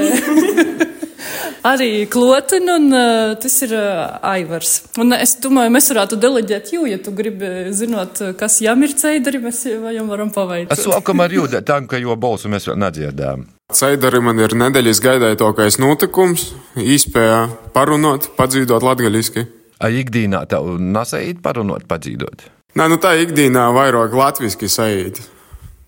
arī 1.65 1.89
klotini, 2.12 2.69
un 2.72 2.93
uh, 2.93 3.34
tas 3.41 3.55
ir 3.65 3.74
uh, 3.77 4.17
Aivars. 4.25 4.75
Un 5.01 5.15
es 5.17 5.36
domāju, 5.43 5.74
mēs 5.74 5.89
varētu 5.91 6.19
deleģēt 6.22 6.72
jū, 6.75 6.86
ja 6.89 7.00
tu 7.01 7.13
gribi 7.15 7.72
zinot, 7.75 8.22
kas 8.39 8.60
jām 8.63 8.86
ir 8.86 8.95
ceidari, 8.98 9.41
mēs 9.43 9.63
jau 9.67 10.07
varam 10.10 10.31
pavaicāt. 10.36 10.74
Es 10.75 10.86
sākam 10.86 11.24
ar 11.25 11.34
jū, 11.34 11.48
tam, 11.65 11.89
ka 11.91 12.00
jo 12.01 12.15
balsu 12.19 12.51
mēs 12.53 12.69
vēl 12.69 12.79
nedzirdām. 12.86 13.48
Ceidari 13.74 14.22
man 14.22 14.39
ir 14.39 14.53
nedēļas 14.57 15.01
gaidētākais 15.01 15.79
notikums, 15.81 16.51
īspēja 16.77 17.48
parunot, 17.74 18.29
padzīdot 18.38 18.86
latgaļiski. 18.86 19.48
A 19.81 19.89
ikdīnā 19.91 20.45
tev 20.50 20.75
nesait 20.79 21.41
parunot, 21.43 21.88
padzīdot? 21.89 22.45
Nē, 22.75 22.89
nu 22.91 23.00
tā 23.01 23.15
ikdīnā 23.24 23.65
vairāk 23.75 24.13
latviski 24.15 24.69
sajūt. 24.72 25.24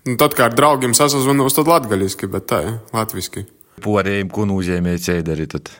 Nu, 0.08 0.16
tad, 0.20 0.34
kā 0.36 0.48
ar 0.48 0.56
draugiem 0.56 0.96
sasazvanos, 0.96 1.56
tad 1.56 1.68
latgaļiski, 1.68 2.28
bet 2.32 2.48
tā, 2.50 2.60
latviski 2.96 3.44
porējiem, 3.82 4.30
ko 4.32 4.46
nozīmē 4.48 4.96
ceidari. 5.02 5.46
Tad. 5.50 5.70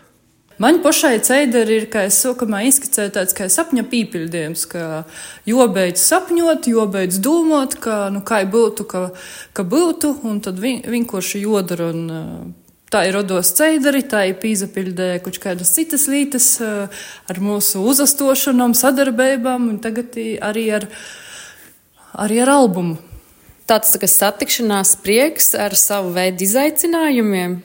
Man 0.58 0.80
pašai 0.82 1.20
ceidari 1.22 1.76
ir, 1.78 1.84
kā 1.92 2.08
es 2.08 2.16
sākumā 2.18 2.64
izskicēju, 2.66 3.12
tāds 3.14 3.36
kā 3.36 3.46
sapņa 3.52 3.84
pīpildījums, 3.92 4.64
ka 4.72 5.04
jobeidz 5.46 6.02
sapņot, 6.02 6.66
jobeidz 6.72 7.20
domāt, 7.22 7.76
ka, 7.78 8.08
nu, 8.10 8.24
kā 8.26 8.40
būtu, 8.42 8.86
ka, 8.90 9.02
ka 9.54 9.62
būtu, 9.62 10.16
un 10.26 10.40
tad 10.42 10.58
vi, 10.58 10.80
vienkārši 10.82 11.44
jodara. 11.46 11.92
Un, 11.94 12.56
Tā 12.88 13.02
ir 13.04 13.18
rados 13.18 13.50
ceidari, 13.52 14.00
tā 14.00 14.22
ir 14.30 14.38
pīzapildē 14.40 15.18
kaut 15.20 15.36
kādas 15.42 15.74
citas 15.76 16.06
lietas 16.08 16.46
ar 16.64 17.40
mūsu 17.44 17.82
uzastošanām, 17.84 18.72
sadarbībām, 18.72 19.66
un 19.74 19.76
tagad 19.84 20.16
arī 20.16 20.62
ar, 20.78 20.86
arī 22.16 22.40
ar 22.46 22.54
albumu. 22.54 22.96
Tāds 23.68 23.92
tā 23.92 24.08
satikšanās 24.08 24.94
prieks 25.04 25.52
ar 25.52 25.76
savu 25.76 26.14
veidu 26.16 26.46
izaicinājumiem. 26.48 27.58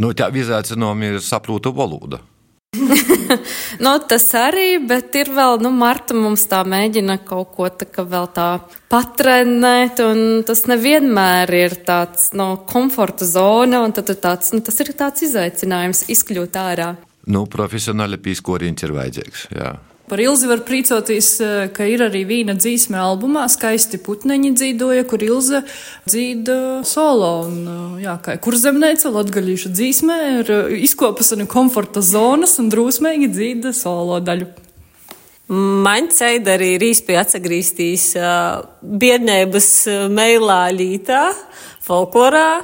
Nu, 0.00 0.14
tā 0.16 0.30
izaicinājumi 0.32 1.14
ir 1.14 1.24
saprota 1.24 1.72
valoda. 1.76 2.22
nu, 3.84 3.92
tas 4.08 4.24
arī, 4.38 4.78
bet 4.86 5.14
ir 5.18 5.32
vēl, 5.34 5.58
nu, 5.60 5.72
Marta 5.74 6.14
mums 6.16 6.46
tā 6.50 6.62
mēģina 6.64 7.18
kaut 7.26 7.52
ko 7.56 7.68
tā 7.68 7.88
kā 7.90 8.04
vēl 8.06 8.30
tā 8.34 8.46
patrenēt, 8.92 10.00
un 10.04 10.22
tas 10.46 10.64
nevienmēr 10.70 11.52
ir 11.58 11.76
tāds, 11.86 12.30
no 12.32 12.52
nu, 12.54 12.62
komforta 12.70 13.28
zona, 13.28 13.82
un 13.84 13.94
tad 13.96 14.14
tāds, 14.22 14.54
nu, 14.54 14.62
tas 14.64 14.80
ir 14.80 14.94
tāds 14.96 15.26
izaicinājums 15.26 16.06
izkļūt 16.14 16.58
ārā. 16.62 16.94
Nu, 17.30 17.44
profesionāli 17.50 18.20
pīskoriņš 18.22 18.86
ir 18.86 18.96
vajadzīgs, 18.96 19.46
jā. 19.58 19.74
Par 20.10 20.18
Ilzi 20.18 20.48
var 20.50 20.64
priecāties, 20.66 21.26
eh, 21.38 21.68
ka 21.70 21.84
ir 21.86 22.02
arī 22.02 22.24
vīna 22.26 22.56
dzīsme 22.58 22.98
albumā, 22.98 23.44
skaisti 23.46 24.00
putneņi 24.02 24.48
dzīvoja, 24.58 25.04
kur 25.06 25.22
Ilze 25.22 25.60
dzīda 26.02 26.84
solo. 26.84 27.46
Un, 27.46 27.60
eh, 27.70 28.02
jā, 28.02 28.16
kā 28.18 28.34
kur 28.42 28.54
zemnēca 28.58 29.12
latgaļīša 29.14 29.70
dzīsmē 29.70 30.16
ir 30.40 30.50
eh, 30.50 30.82
izkopas 30.82 31.30
no 31.38 31.46
komforta 31.46 32.02
zonas 32.02 32.58
un 32.58 32.72
drūsmīgi 32.72 33.30
dzīda 33.30 33.72
solo 33.72 34.18
daļu. 34.18 34.48
Man 35.48 36.08
ceļā 36.08 36.56
arī 36.56 36.74
ir 36.74 36.82
īstenībā 36.86 37.24
atgrieztīs 37.26 38.14
uh, 38.14 38.62
biednības 38.82 39.70
meilā 40.10 40.70
lītā, 40.70 41.32
folklorā. 41.82 42.62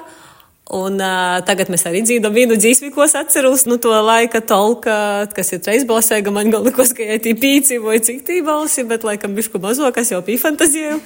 Un 0.66 0.98
uh, 0.98 1.36
tagad 1.46 1.68
mēs 1.70 1.84
arī 1.86 2.00
dzīvojam 2.02 2.34
vienu 2.34 2.56
dzīsmi, 2.58 2.88
ko 2.90 3.04
es 3.04 3.12
atceros 3.14 3.68
no 3.68 3.76
nu, 3.76 3.82
to 3.82 3.92
laika 4.02 4.40
tolka, 4.42 4.96
kas 5.36 5.52
ir 5.54 5.60
reizbalsēga. 5.62 6.32
Man 6.34 6.50
gan 6.50 6.66
likās, 6.66 6.90
ka 6.96 7.06
ir 7.06 7.22
pīci 7.38 7.78
vai 7.82 8.00
cik 8.02 8.24
tī 8.26 8.40
balsi, 8.42 8.82
bet 8.82 9.06
laikam 9.06 9.36
bišku 9.36 9.62
mazo, 9.62 9.86
kas 9.94 10.10
jau 10.10 10.18
bija 10.26 10.42
fantazija. 10.42 10.96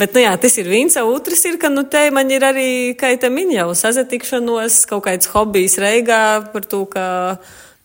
Bet, 0.00 0.16
nu 0.16 0.24
jā, 0.24 0.32
tas 0.42 0.58
ir 0.58 0.66
viens, 0.70 0.96
otrs 0.98 1.44
ir, 1.46 1.60
ka, 1.62 1.70
nu, 1.70 1.84
te 1.86 2.02
man 2.14 2.30
ir 2.34 2.42
arī, 2.46 2.96
kā 2.98 3.12
te 3.20 3.30
min 3.30 3.52
jau, 3.54 3.68
sazatikšanos, 3.78 4.80
kaut 4.90 5.04
kāds 5.06 5.30
hobijs 5.30 5.78
reigā 5.82 6.40
par 6.50 6.66
to, 6.66 6.82
ka 6.90 7.04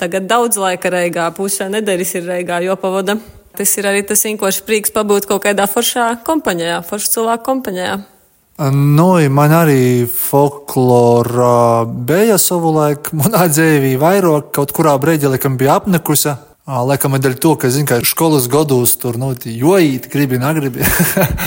tagad 0.01 0.25
daudz 0.31 0.57
laika 0.57 0.89
reigā, 0.89 1.27
pusē 1.37 1.69
nedēļas 1.69 2.15
ir 2.17 2.29
reigā 2.31 2.63
jopavada. 2.65 3.19
Tas 3.55 3.77
ir 3.77 3.91
arī 3.91 4.01
tas 4.07 4.25
vienkārši 4.25 4.65
prieks 4.65 4.95
pabūt 4.95 5.29
kaut 5.29 5.45
kādā 5.45 5.69
foršā 5.69 6.09
kompaņā, 6.25 6.81
foršu 6.89 7.13
cilvēku 7.19 7.49
kompaņā. 7.51 8.14
Nu, 8.57 9.07
man 9.29 9.51
arī 9.51 10.07
folklora 10.07 11.83
bija 11.85 12.37
savulaik. 12.39 13.09
Manā 13.19 13.49
dzīvē 13.51 13.95
vairāk 13.99 14.53
kaut 14.55 14.71
kurā 14.75 14.93
brīdī 15.01 15.27
laikam 15.27 15.57
bija 15.59 15.75
apnikusi. 15.81 16.37
Laikam 16.65 17.17
dēļ 17.19 17.35
to, 17.43 17.51
ka, 17.59 17.69
zinu, 17.69 17.85
ka 17.89 17.99
skolas 18.07 18.47
gados 18.49 18.95
tur, 18.97 19.19
nu, 19.21 19.33
jojīt, 19.35 20.07
gribi, 20.09 20.39
negribi. 20.41 20.87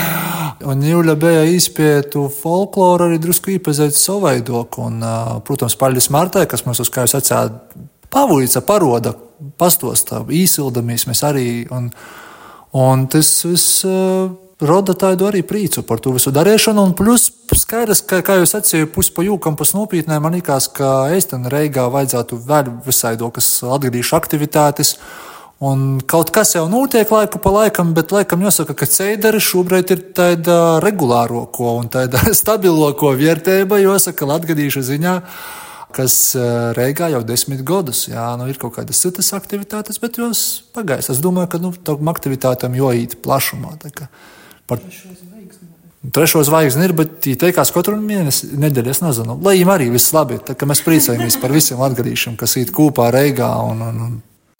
un 0.69 0.83
Jūļa 0.85 1.15
bija 1.19 1.47
izpētu 1.49 2.27
folkloru 2.31 3.07
arī 3.09 3.17
drusku 3.19 3.55
īpazīt 3.55 3.97
savaidoku. 3.97 4.85
Un, 4.85 5.01
protams, 5.47 5.75
paldies 5.81 6.11
Martai, 6.13 6.45
kas 6.47 6.63
mums 6.67 6.79
uz 6.83 6.91
kā 6.93 7.07
jūs 7.07 7.17
atsāda 7.17 7.57
pavūīca 8.13 8.61
paroda, 8.69 9.15
pastosta, 9.57 10.21
īsildamies 10.29 11.07
mēs 11.09 11.23
arī. 11.25 11.47
Un, 11.73 11.89
un 12.77 13.09
tas 13.09 13.33
viss 13.49 13.81
rada 14.59 14.93
tādu 14.93 15.27
arī 15.29 15.41
prieku 15.47 15.83
par 15.87 16.01
to 16.03 16.13
visu 16.15 16.33
darīšanu. 16.35 16.83
Un 16.89 16.93
plus, 16.97 17.29
skaidrs, 17.55 18.03
ka, 18.07 18.21
kā 18.25 18.39
jūs 18.41 18.55
atsījāt, 18.59 18.91
pusi 18.95 19.13
pa 19.15 19.23
jūkam, 19.25 19.55
pas 19.59 19.71
nopietnē, 19.75 20.19
man 20.23 20.35
liekas, 20.35 20.69
ka 20.75 21.09
Eistena 21.15 21.51
Reigā 21.51 21.87
vajadzētu 21.91 22.39
vēl 22.47 22.71
visai 22.85 23.15
to, 23.19 23.31
kas 23.35 23.59
atgadīšu 23.63 24.15
aktivitātes. 24.19 24.97
Un 25.59 25.99
kaut 26.07 26.29
kas 26.31 26.53
jau 26.55 26.69
notiek 26.71 27.09
laiku 27.11 27.39
pa 27.43 27.51
laikam, 27.51 27.91
bet 27.95 28.13
laikam 28.15 28.45
jāsaka, 28.45 28.77
ka 28.79 28.87
ceidari 28.87 29.41
šobrīd 29.43 29.89
ir 29.91 30.03
tāda 30.15 30.79
regulāro 30.83 31.43
ko 31.51 31.73
un 31.81 31.89
tāda 31.91 32.21
stabilo 32.41 32.93
ko 32.99 33.11
vērtība, 33.19 33.81
jāsaka, 33.83 34.27
latgadīšu 34.35 34.85
ziņā. 34.91 35.15
kas 35.89 36.15
Reigā 36.77 37.09
jau 37.09 37.23
desmit 37.25 37.63
gadus. 37.65 38.05
Jā, 38.07 38.35
nu, 38.37 38.45
ir 38.47 38.59
kaut 38.61 38.75
kādas 38.75 38.99
citas 39.01 39.33
aktivitātes, 39.33 39.97
bet 39.99 40.19
jūs 40.21 40.63
pagājis. 40.75 41.09
Es 41.15 41.21
domāju, 41.23 41.49
ka 41.49 41.57
nu, 41.63 41.73
tam 41.73 42.11
aktivitātēm 42.13 42.77
jāīt 42.77 43.17
plašumā. 43.25 43.73
Par... 44.69 44.81
Trešo 46.15 46.45
zvaigzni 46.47 46.85
ir, 46.87 46.93
bet 46.95 47.25
viņi 47.27 47.39
teikās 47.41 47.73
katru 47.75 47.97
mēnesi, 47.99 48.53
nedēļu. 48.61 48.93
Es 48.93 49.01
nezinu, 49.03 49.35
lai 49.43 49.57
viņiem 49.57 49.71
arī 49.73 49.89
viss 49.91 50.13
labi. 50.15 50.37
Tā, 50.45 50.55
mēs 50.69 50.81
priecājamies 50.85 51.35
par 51.41 51.51
visiem 51.51 51.81
atgadīšiem, 51.83 52.37
kas 52.39 52.55
īt 52.61 52.71
kopā 52.75 53.09
Reigā. 53.13 53.49
Un, 53.67 53.83
un, 53.83 53.99
un. 54.05 54.13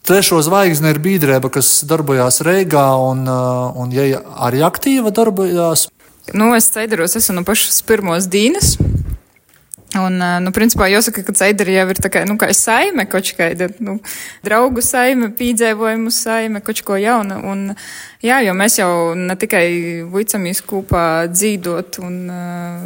Trešo 0.10 0.42
zvaigzni 0.44 0.92
ir 0.92 1.00
biedrība, 1.04 1.52
kas 1.54 1.72
darbojās 1.88 2.42
Reigā 2.44 2.90
un, 3.06 3.24
un 3.30 3.96
ja 3.96 4.20
arī 4.50 4.66
aktīva 4.68 5.14
darbojās. 5.16 5.88
Nu, 6.36 6.52
es 6.58 6.68
ceidaros, 6.74 7.16
esmu 7.18 7.40
no 7.40 7.46
pašas 7.48 7.80
pirmos 7.88 8.28
dīnes. 8.30 8.76
Un, 9.98 10.20
nu, 10.46 10.52
principā, 10.54 10.86
jāsaka, 10.86 11.24
ka 11.26 11.34
ceidari 11.34 11.74
jau 11.74 11.88
ir 11.90 11.98
tā 11.98 12.12
kā, 12.14 12.22
nu, 12.30 12.36
kā 12.38 12.52
saime, 12.54 13.08
kaut 13.10 13.32
kāda, 13.34 13.72
nu, 13.82 13.96
draugu 14.46 14.84
saime, 14.86 15.32
pīdzēvojumu 15.34 16.14
saime, 16.14 16.62
kaut 16.62 16.84
ko 16.86 17.00
jauna. 17.02 17.40
Un, 17.50 17.64
jā, 18.22 18.38
jo 18.46 18.54
mēs 18.54 18.78
jau 18.78 18.92
ne 19.18 19.34
tikai 19.40 19.66
vicamies 20.14 20.62
kopā 20.70 21.26
dzīvot 21.34 21.98
un 22.06 22.22
uh, 22.30 22.86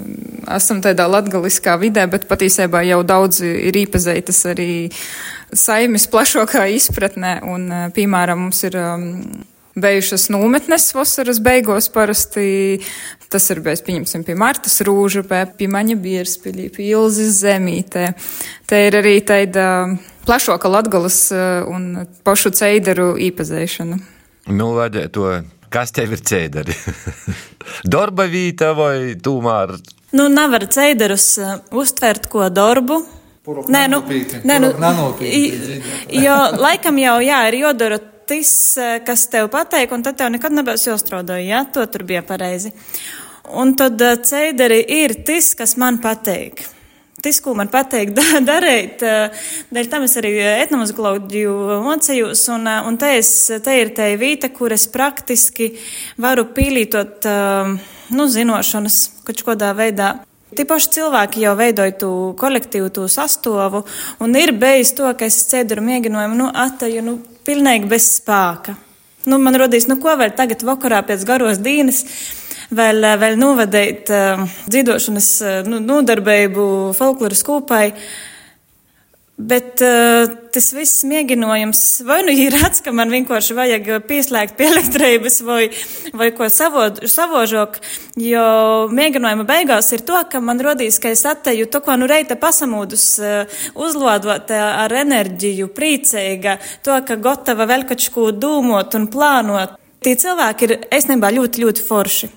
esam 0.55 0.79
tādā 0.86 1.10
latgaliskā 1.12 1.75
vidē, 1.81 2.07
bet 2.07 2.29
patiesībā 2.31 2.86
jau 2.88 3.01
daudz 3.03 3.43
ir 3.43 3.83
īpazeitas 3.83 4.39
arī 4.53 4.72
saimes 5.51 6.07
plašākā 6.07 6.69
izpratnē. 6.79 7.41
Un, 7.51 7.67
uh, 7.67 7.89
piemēram, 7.91 8.48
mums 8.48 8.63
ir. 8.69 8.79
Um, 8.79 9.50
Beigušas 9.74 10.27
nometnes 10.30 10.92
vasaras 10.94 11.39
beigās 11.42 11.88
parasti 11.89 12.82
tas 13.34 13.50
ir 13.50 13.63
bijis, 13.65 13.82
pieņemsim, 13.86 14.22
pie 14.27 14.36
Martas 14.38 14.77
Rūža, 14.86 15.24
pie 15.58 15.68
Maņa 15.72 15.98
Bierspilī, 16.01 16.68
pie 16.74 16.92
Ilzes 16.92 17.39
Zemītē. 17.42 18.12
Te 18.70 18.84
ir 18.88 18.98
arī 19.00 19.15
tāda 19.25 19.65
plašāka 20.27 20.70
latgalas 20.70 21.25
un 21.34 22.06
pašu 22.25 22.53
ceidaru 22.53 23.15
īpazēšana. 23.30 23.98
Nu, 24.53 24.70
vajadzēja 24.77 25.12
to, 25.15 25.27
kas 25.74 25.96
tev 25.96 26.13
ir 26.13 26.22
ceidari? 26.22 26.77
Darba 27.96 28.27
vīta 28.30 28.74
vai 28.77 29.15
tūmār? 29.18 29.77
Nu, 30.13 30.30
nevar 30.30 30.68
ceidarus 30.70 31.32
uztvert 31.74 32.30
ko 32.30 32.46
darbu. 32.53 33.01
Nē, 33.44 33.88
nu, 33.92 33.98
nē, 34.48 34.56
nu, 34.63 34.70
jo 36.15 36.36
laikam 36.63 37.00
jau, 37.01 37.18
jā, 37.25 37.42
ir 37.50 37.58
jodara 37.60 37.98
tas, 38.30 38.53
kas 39.08 39.27
tev 39.32 39.50
pateik, 39.53 39.92
un 39.96 40.06
tad 40.06 40.20
tev 40.20 40.32
nekad 40.34 40.56
nebūs 40.56 40.88
jāstrādā, 40.89 41.39
ja 41.44 41.63
to 41.65 41.86
tur 41.92 42.06
bija 42.08 42.24
pareizi. 42.25 42.74
Un 43.53 43.75
tad 43.75 44.00
ceideri 44.24 44.80
ir 45.01 45.18
tas, 45.27 45.51
kas 45.60 45.75
man 45.77 46.00
pateik. 46.03 46.63
Tas, 47.24 47.38
ko 47.39 47.53
man 47.56 47.70
pateikt, 47.72 48.18
darīt, 48.51 49.03
dēļ 49.72 49.89
tam 49.92 50.03
es 50.03 50.18
arī 50.20 50.34
etnomuzikoloģiju 50.65 51.53
mocījos, 51.86 52.42
un, 52.51 52.68
un 52.68 52.98
te, 53.00 53.13
es, 53.22 53.30
te 53.63 53.77
ir 53.80 53.94
te 53.96 54.10
vīta, 54.20 54.50
kur 54.51 54.75
es 54.75 54.89
praktiski 54.92 55.70
varu 56.20 56.50
pīlītot, 56.51 57.30
nu, 58.12 58.27
zinošanas 58.27 59.00
kaut 59.24 59.44
kādā 59.48 59.72
veidā. 59.77 60.18
Tie 60.53 60.65
paši 60.70 60.92
cilvēki 60.98 61.46
jau 61.46 61.53
veidoja 61.58 61.96
to 62.01 62.12
kolektīvu, 62.38 62.92
to 62.94 63.08
sastovu, 63.10 63.86
un 64.22 64.36
ir 64.38 64.51
bijis 64.60 64.92
to, 64.98 65.08
ka 65.15 65.30
es 65.30 65.39
cēduru 65.50 65.86
mēģinājumu, 65.88 66.38
nu, 66.44 66.50
ataju, 66.65 67.06
nu, 67.08 67.15
pilnīgi 67.47 67.89
bez 67.91 68.09
spēka. 68.19 68.75
Nu, 69.29 69.39
man 69.39 69.55
rodīs, 69.59 69.88
nu, 69.88 69.97
ko 70.03 70.17
vēl 70.19 70.33
tagad 70.35 70.65
vakarā 70.67 71.00
pēc 71.07 71.23
garos 71.27 71.62
dienas 71.63 72.03
vēl, 72.75 73.05
vēl 73.21 73.38
novadīt 73.39 74.12
uh, 74.12 74.43
dzīvošanas 74.67 75.29
uh, 75.43 75.55
nu, 75.69 75.79
nodarbību 75.83 76.65
folkloras 76.97 77.43
kūpai. 77.47 77.85
Bet 79.37 79.81
uh, 79.81 80.27
tas 80.53 80.67
viss 80.77 81.01
mēģinājums 81.09 81.79
vai 82.05 82.19
nu 82.21 82.33
ir 82.37 82.53
redz, 82.53 82.83
ka 82.85 82.91
man 82.93 83.09
vienkārši 83.09 83.55
vajag 83.57 83.87
pieslēgt 84.05 84.53
pie 84.59 84.67
elektrības 84.69 85.39
vai, 85.47 85.63
vai 86.13 86.27
ko 86.37 86.45
savožok, 86.53 87.79
jo 88.21 88.43
mēģinājuma 88.93 89.47
beigās 89.49 89.89
ir 89.97 90.05
to, 90.05 90.19
ka 90.29 90.37
man 90.37 90.61
rodīs, 90.61 91.01
ka 91.01 91.09
es 91.09 91.25
atteju 91.25 91.65
to, 91.73 91.81
ko 91.81 91.97
nu 91.97 92.05
reita 92.11 92.37
pasamūdus 92.37 93.07
uh, 93.25 93.57
uzlādot 93.73 94.53
ar 94.53 94.93
enerģiju, 95.01 95.71
priecīga, 95.73 96.59
to, 96.85 97.01
ka 97.01 97.17
gatava 97.17 97.65
vēl 97.74 97.87
kaut 97.89 98.05
ko 98.13 98.29
dūmot 98.37 99.01
un 99.01 99.09
plānot. 99.09 99.79
Tie 100.05 100.13
cilvēki 100.19 100.69
ir, 100.69 100.77
es 100.93 101.09
nebā, 101.09 101.33
ļoti, 101.33 101.65
ļoti 101.65 101.89
forši. 101.89 102.33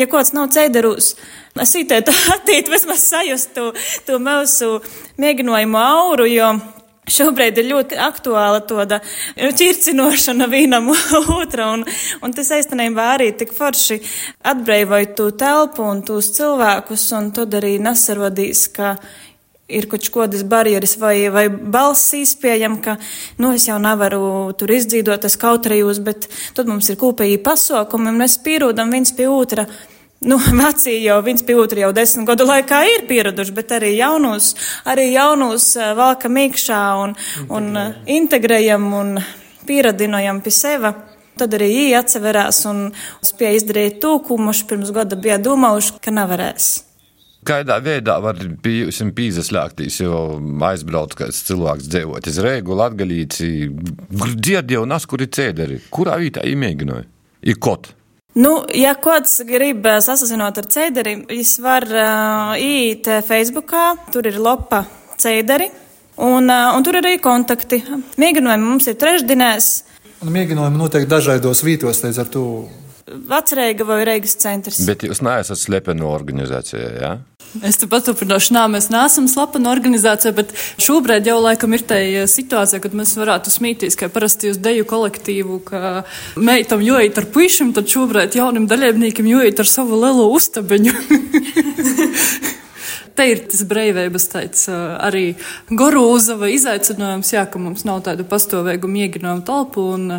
Ja 0.00 0.06
kāds 0.08 0.32
nav 0.32 0.48
ceidarūs, 0.54 1.14
es 1.60 1.74
itētu 1.82 2.14
attīt 2.32 2.70
vismaz 2.72 3.08
sajust 3.10 3.52
to, 3.56 3.72
to 4.06 4.20
mūsu 4.22 4.78
mēģinājumu 5.20 5.80
auru, 5.80 6.28
jo 6.32 6.54
šobrīd 7.12 7.58
ir 7.58 7.68
ļoti 7.72 7.98
aktuāla 8.00 8.62
tāda 8.64 9.00
ķircinošana 9.36 10.46
vienam 10.48 10.88
otra, 11.40 11.72
un, 11.74 11.84
un 12.22 12.36
tas 12.36 12.52
īstenībā 12.56 13.08
arī 13.16 13.32
tik 13.36 13.52
forši 13.56 13.98
atbrīvoja 14.52 15.10
to 15.18 15.28
telpu 15.36 15.84
un 15.84 16.04
tos 16.06 16.30
cilvēkus, 16.38 17.08
un 17.18 17.32
tad 17.36 17.58
arī 17.58 17.74
nesarodīs, 17.82 18.68
ka 18.72 18.94
ir 19.72 19.88
kaut 19.90 20.08
kādas 20.14 20.44
barjeras 20.48 20.96
vai, 21.00 21.16
vai 21.32 21.46
balss 21.48 22.12
izpējama, 22.18 22.80
ka, 22.84 22.96
nu, 23.42 23.54
es 23.56 23.68
jau 23.68 23.78
nevaru 23.82 24.52
tur 24.58 24.72
izdzīvot, 24.76 25.26
es 25.28 25.38
kautrējos, 25.40 26.02
bet 26.04 26.28
tad 26.56 26.70
mums 26.70 26.90
ir 26.92 27.00
kopīgi 27.00 27.40
pasaukumi, 27.44 28.12
un 28.12 28.20
mēs 28.22 28.38
pierodam 28.44 28.92
viens 28.94 29.14
pie 29.16 29.28
otra. 29.32 29.66
Nu, 30.22 30.38
vecie 30.62 30.98
jau 31.02 31.18
viens 31.26 31.42
pie 31.42 31.56
otra 31.58 31.82
jau 31.82 31.92
desmit 31.96 32.28
gadu 32.28 32.46
laikā 32.46 32.82
ir 32.92 33.06
pieraduši, 33.08 33.54
bet 33.56 33.74
arī 33.78 33.96
jaunus, 33.96 34.52
arī 34.86 35.10
jaunus 35.12 35.72
valka 35.98 36.30
mīkšā 36.30 36.82
un, 37.02 37.16
un 37.50 37.72
integrējam 38.06 38.86
un 38.94 39.16
pieradinojam 39.66 40.42
pie 40.44 40.54
seva. 40.54 40.94
Tad 41.38 41.56
arī 41.56 41.70
viņi 41.72 41.96
atseverās 41.96 42.60
un 42.68 42.90
spēja 43.24 43.58
izdarīt 43.62 44.00
to, 44.04 44.18
ko 44.22 44.36
mums 44.38 44.62
pirms 44.68 44.92
gada 44.94 45.16
bija 45.16 45.40
domājuši, 45.42 45.98
ka 46.04 46.12
nevarēs. 46.14 46.91
Kādā 47.42 47.80
veidā 47.82 48.20
var 48.22 48.38
pīzaslēgtīs, 48.62 49.96
jo 50.04 50.18
aizbrauc 50.62 51.16
kāds 51.18 51.40
cilvēks 51.48 51.88
dzīvot 51.90 52.28
iz 52.30 52.38
Reigu, 52.44 52.76
Latgalīci, 52.78 53.48
dzied 54.36 54.70
jau 54.70 54.84
nas, 54.86 55.08
kuri 55.10 55.26
cēderi. 55.26 55.80
Kurā 55.90 56.20
vītā 56.22 56.44
īmēģināja? 56.46 57.08
I 57.42 57.56
kot? 57.58 57.90
Nu, 58.38 58.52
ja 58.78 58.94
kāds 58.94 59.40
grib 59.44 59.84
sasazinot 60.06 60.60
ar 60.62 60.68
cēderi, 60.70 61.16
viņš 61.28 61.50
var 61.64 61.88
uh, 61.90 62.52
iet 62.62 63.10
Facebookā, 63.26 63.88
tur 64.14 64.30
ir 64.30 64.38
lopa 64.40 64.84
cēderi, 65.18 65.66
un, 66.22 66.46
uh, 66.46 66.70
un 66.76 66.86
tur 66.86 67.00
ir 67.00 67.10
arī 67.10 67.18
kontakti. 67.20 67.82
Mēģinājumi 68.22 68.68
mums 68.68 68.86
ir 68.86 68.96
trešdinēs. 69.02 69.72
Un 70.22 70.30
mēģinājumi 70.30 70.78
notiek 70.78 71.10
dažādos 71.10 71.64
vītos, 71.66 72.04
līdz 72.06 72.22
ar 72.22 72.30
to 72.30 72.46
Vecreiga 73.06 73.84
vai 73.88 74.02
Reigas 74.06 74.36
centrs. 74.38 74.80
Bet 74.86 75.04
jūs 75.06 75.22
neesat 75.24 75.58
slepena 75.60 76.06
organizācija, 76.10 76.88
jā? 76.96 77.12
Ja? 77.12 77.18
Es 77.60 77.76
te 77.76 77.84
paturpināšu, 77.90 78.54
nā, 78.56 78.62
mēs 78.72 78.86
neesam 78.88 79.26
slepena 79.28 79.68
organizācija, 79.74 80.32
bet 80.32 80.54
šobrīd 80.80 81.26
jau 81.28 81.36
laikam 81.42 81.74
ir 81.76 81.82
tā 81.84 81.98
situācija, 82.30 82.80
kad 82.80 82.94
mēs 82.96 83.12
varētu 83.18 83.52
smīties, 83.52 83.98
ka 84.00 84.08
parasti 84.12 84.54
uz 84.54 84.60
deju 84.62 84.86
kolektīvu, 84.88 85.58
ka 85.66 85.90
meitam 86.40 86.80
joīt 86.80 87.20
ar 87.20 87.28
puišiem, 87.34 87.74
tad 87.76 87.92
šobrīd 87.92 88.38
jaunim 88.40 88.64
dalībniekiem 88.70 89.28
joīt 89.28 89.60
ar 89.60 89.68
savu 89.68 90.00
lielo 90.00 90.30
ustabeņu. 90.32 90.96
te 93.16 93.26
ir 93.32 93.42
tas 93.50 93.62
brīvības 93.68 94.28
tāds 94.32 94.66
arī 94.72 95.24
gorūza 95.70 96.36
vai 96.40 96.52
izaicinājums, 96.56 97.32
jā, 97.34 97.44
ka 97.50 97.60
mums 97.62 97.86
nav 97.88 98.02
tādu 98.06 98.26
pastāvīgu 98.28 98.90
mēģinājumu 98.90 99.46
telpu 99.48 99.86
un 99.96 100.18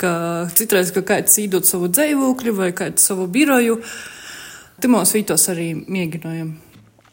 ka 0.00 0.12
citreiz, 0.56 0.92
ka 0.94 1.04
kāds 1.06 1.38
īdot 1.42 1.68
savu 1.68 1.90
dzīvokļu 1.92 2.54
vai 2.58 2.70
kādu 2.76 3.02
savu 3.02 3.28
biroju, 3.32 3.80
timos 4.82 5.14
vītos 5.16 5.48
arī 5.52 5.72
mēģinājam. 5.82 6.54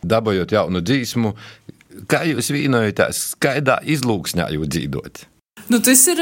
Dabājot 0.10 0.56
jaunu 0.56 0.84
dzīsmu, 0.86 1.34
kā 2.10 2.24
jūs 2.30 2.54
vienojatās, 2.56 3.26
kādā 3.42 3.82
izlūksņā 3.84 4.48
jūs 4.56 4.72
dzīvot? 4.72 5.26
Nu, 5.70 5.78
tas 5.86 6.02
ir 6.10 6.22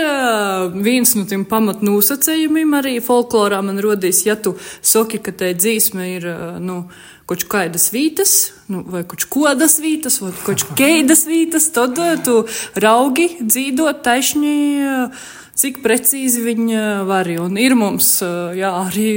viens 0.83 1.13
no 1.15 1.23
tiem 1.29 1.45
pamatnosacījumiem 1.47 2.73
arī 2.81 2.97
folklorā. 3.03 3.61
Man 3.63 3.79
rodīs, 3.83 4.25
ja 4.25 4.35
tu 4.35 4.57
saki, 4.81 5.21
ka 5.23 5.31
tai 5.31 5.53
dzīsme 5.55 6.07
ir 6.17 6.25
nu, 6.59 6.81
kaut 7.27 7.43
kādas 7.51 7.89
vītas, 7.91 8.35
nu, 8.71 8.83
vai 8.87 9.03
kaut 9.07 9.25
kādas 9.31 9.79
vītas, 9.83 10.21
vai 10.23 10.31
kaut 10.45 10.63
kādas 10.79 11.25
vītas, 11.27 11.71
tad 11.75 11.99
uh, 11.99 12.15
tu 12.23 12.39
raugi 12.79 13.33
dzīvot 13.43 14.05
taisni. 14.05 14.55
Uh, 14.83 15.27
cik 15.57 15.79
precīzi 15.81 16.43
viņi 16.45 16.81
var. 17.07 17.29
Un 17.41 17.57
ir 17.59 17.75
mums 17.77 18.09
jā, 18.21 18.71
arī 18.83 19.07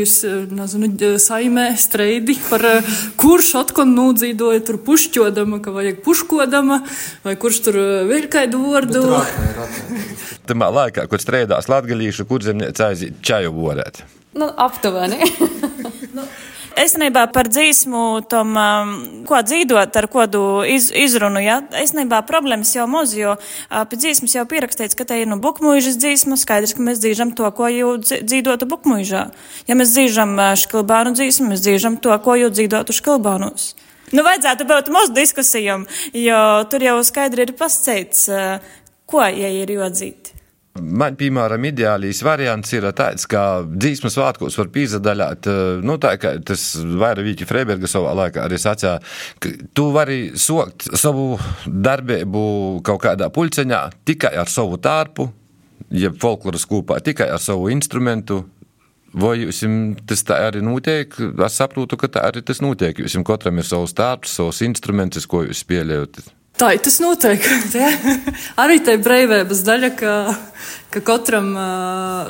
nezinu, 0.56 0.88
saimē 1.20 1.66
streidi 1.80 2.36
par 2.48 2.64
kurš 3.20 3.52
atkal 3.60 3.88
nūdzīdoja 3.90 4.62
tur 4.68 4.80
pušķodama, 4.86 5.60
ka 5.64 5.74
vajag 5.74 6.00
puškodama, 6.06 6.80
vai 7.26 7.36
kurš 7.40 7.60
tur 7.68 7.80
vēl 8.08 8.30
kādu 8.32 8.62
vārdu. 8.64 9.04
Tamā 10.48 10.70
laikā, 10.74 11.04
kad 11.10 11.22
strēdās 11.22 11.68
latgalīšu 11.70 12.26
kurzemniece 12.30 12.88
aiziet 12.88 13.20
čaju 13.24 13.52
vorēt. 13.60 14.02
Nu, 14.40 14.48
aptuveni. 14.48 15.20
Esenībā 16.78 17.24
par 17.34 17.48
dzīsmu, 17.50 18.02
tom, 18.30 18.54
um, 18.54 18.92
ko 19.26 19.40
dzīvot 19.42 19.96
ar 19.98 20.06
kodu 20.10 20.42
iz, 20.68 20.90
izrunu, 20.94 21.40
ja? 21.42 21.58
Esenībā 21.80 22.20
problēmas 22.28 22.70
jau 22.76 22.86
moz, 22.90 23.14
jo 23.18 23.34
uh, 23.34 23.82
pie 23.90 23.98
dzīsmas 23.98 24.36
jau 24.36 24.44
pierakstīts, 24.48 24.96
ka 24.98 25.06
te 25.08 25.18
ir 25.18 25.28
nu 25.30 25.40
bukmuižas 25.42 25.98
dzīsma, 26.00 26.38
skaidrs, 26.40 26.76
ka 26.76 26.86
mēs 26.86 27.02
dzīžam 27.02 27.34
to, 27.36 27.50
ko 27.56 27.68
jau 27.74 27.92
dzīvotu 28.00 28.70
bukmuižā. 28.70 29.26
Ja 29.70 29.78
mēs 29.78 29.94
dzīžam 29.96 30.36
uh, 30.38 30.54
škilbānu 30.62 31.14
dzīsmu, 31.18 31.50
mēs 31.52 31.64
dzīžam 31.66 31.98
to, 32.02 32.14
ko 32.22 32.38
jau 32.38 32.52
dzīvotu 32.54 32.96
škilbānus. 32.96 33.72
Nu, 34.14 34.24
vajadzētu 34.26 34.66
būt 34.66 34.90
mūsu 34.94 35.14
diskusijām, 35.14 35.86
jo 36.14 36.42
tur 36.70 36.86
jau 36.86 36.98
skaidri 37.06 37.48
ir 37.48 37.56
pasceits, 37.58 38.28
uh, 38.30 38.76
ko, 39.10 39.26
ja 39.26 39.50
ir 39.50 39.74
jodzīt. 39.74 40.36
Man, 40.78 41.16
piemēram, 41.18 41.64
ideālīs 41.66 42.20
variants 42.22 42.70
ir 42.76 42.84
tāds, 42.94 43.24
ka 43.28 43.64
dzīsmas 43.66 44.14
svētkos 44.14 44.54
var 44.60 44.68
pīzadaļāt, 44.70 45.48
nu, 45.82 45.96
tā 45.98 46.12
kā 46.22 46.36
tas 46.46 46.62
vairāk 46.78 47.26
Vīķi 47.26 47.48
Freiberga 47.48 47.90
savā 47.90 48.12
laikā 48.20 48.44
arī 48.44 48.60
sacīja, 48.62 49.00
ka 49.42 49.50
tu 49.74 49.88
vari 49.96 50.20
sokt 50.38 50.86
savu 50.94 51.34
darbību 51.66 52.44
kaut 52.86 53.02
kādā 53.02 53.32
pulceņā 53.34 53.82
tikai 54.06 54.30
ar 54.38 54.52
savu 54.52 54.78
tārpu, 54.78 55.26
jeb 55.90 56.16
folkloras 56.22 56.68
kūpā 56.70 57.00
tikai 57.02 57.32
ar 57.34 57.42
savu 57.42 57.68
instrumentu, 57.74 58.44
Vai 59.10 59.40
jums 59.42 59.98
tas 60.06 60.20
tā 60.22 60.36
arī 60.46 60.60
notiek? 60.62 61.16
Es 61.18 61.56
saprotu, 61.58 61.96
ka 61.98 62.06
tā 62.06 62.22
arī 62.28 62.44
tas 62.46 62.60
notiek. 62.62 62.94
Jums 63.02 63.26
katram 63.26 63.58
ir 63.58 63.66
savs 63.66 63.90
tārps, 63.98 64.36
savs 64.38 64.60
instruments, 64.62 65.26
ko 65.26 65.42
jūs 65.48 65.64
spēlējat. 65.64 66.20
Tā 66.60 66.74
ir 66.76 66.82
tas 66.84 66.98
noteikti. 67.00 67.80
Arī 68.60 68.82
tā 68.84 68.98
ir 68.98 69.04
brīvības 69.04 69.62
daļa, 69.64 69.88
ka, 69.96 70.16
ka 70.92 71.00
katram 71.06 71.46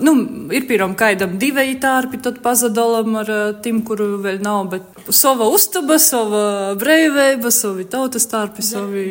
nu, 0.07 0.13
ir 0.55 0.69
pirmam 0.69 0.93
kaidam 0.99 1.35
divi 1.41 1.73
tārpi, 1.83 2.21
tad 2.23 2.39
pazadalam 2.45 3.17
ar 3.25 3.33
tim, 3.65 3.81
kuru 3.87 4.21
vēl 4.23 4.39
nav. 4.45 4.69
Bet 4.71 5.11
sava 5.11 5.49
uztaba, 5.51 5.99
sava 5.99 6.45
brīvība, 6.79 7.51
savi 7.55 7.89
tautas 7.91 8.29
tārpi, 8.31 8.63
savi. 8.63 9.09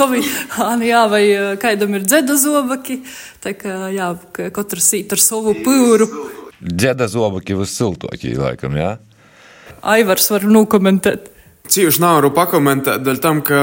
savi 0.00 0.24
āni, 0.66 0.90
jā, 0.90 1.04
vai 1.12 1.22
kaidam 1.62 1.94
ir 1.94 2.08
dzeda 2.08 2.34
zobaki. 2.42 2.98
Tā 3.44 3.54
kā, 3.54 3.76
jā, 3.94 4.10
katrs 4.50 4.90
īt 4.98 5.14
ar 5.14 5.22
savu 5.22 5.54
pūru. 5.62 6.10
Dzeda 6.58 7.06
zobaki 7.12 7.54
uz 7.54 7.70
siltokie, 7.70 8.34
laikam, 8.34 8.74
jā? 8.80 8.96
Aivars 9.86 10.26
var 10.34 10.50
nokomentēt. 10.50 11.35
Cīņš 11.66 11.98
nav 12.02 12.20
varu 12.20 12.30
pakomentēt, 12.36 13.02
dēļ 13.04 13.18
tam, 13.22 13.40
ka 13.46 13.58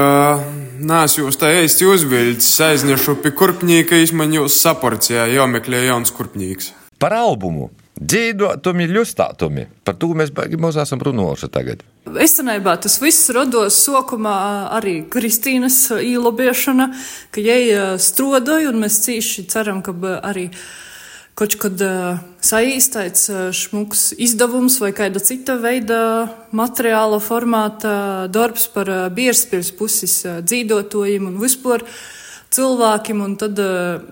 nāc 0.84 1.16
jūs 1.16 1.38
tā 1.40 1.52
īsti 1.62 1.88
uzvilcis, 1.88 2.50
aiznešu 2.66 3.16
pie 3.24 3.32
kurpņīka, 3.36 4.02
man 4.18 4.34
jūs 4.36 4.58
saporcijā 4.60 5.26
jāmeklē 5.32 5.86
jauns 5.88 6.12
kurpņīks. 6.14 6.72
Par 7.00 7.16
albumu. 7.16 7.70
Dzīvotumi, 7.94 8.88
ļustātumi. 8.90 9.68
Par 9.86 9.94
to 9.94 10.08
mēs 10.18 10.32
baigi 10.34 10.58
maz 10.58 10.76
esam 10.82 11.02
runājuši 11.06 11.48
tagad. 11.54 11.84
Esenībā 12.04 12.74
tas 12.82 12.98
viss 13.00 13.30
rados 13.32 13.76
sokumā 13.86 14.34
arī 14.74 14.96
Kristīnas 15.10 15.78
īlobiešana, 15.94 16.88
ka 17.30 17.44
jai 17.44 17.96
strodoja, 18.02 18.72
un 18.72 18.82
mēs 18.82 18.98
cīši 19.06 19.46
ceram, 19.52 19.80
ka 19.86 19.94
arī 20.26 20.48
kaut 21.34 21.56
kad 21.58 21.80
uh, 21.82 22.20
saīstāts 22.44 23.26
uh, 23.32 23.48
šmuks 23.54 24.12
izdevums 24.22 24.78
vai 24.82 24.92
kāda 24.94 25.22
cita 25.22 25.56
veida 25.58 25.98
materiāla 26.54 27.18
formāta 27.22 27.94
darbs 28.30 28.68
par 28.70 28.90
uh, 28.90 29.04
bierspils 29.14 29.72
puses 29.74 30.20
uh, 30.28 30.38
dzīvotojiem 30.46 31.26
un 31.32 31.38
vispār 31.42 31.82
cilvēkiem. 32.54 33.22
Un 33.26 33.38
tad 33.40 33.58
uh, 33.58 34.02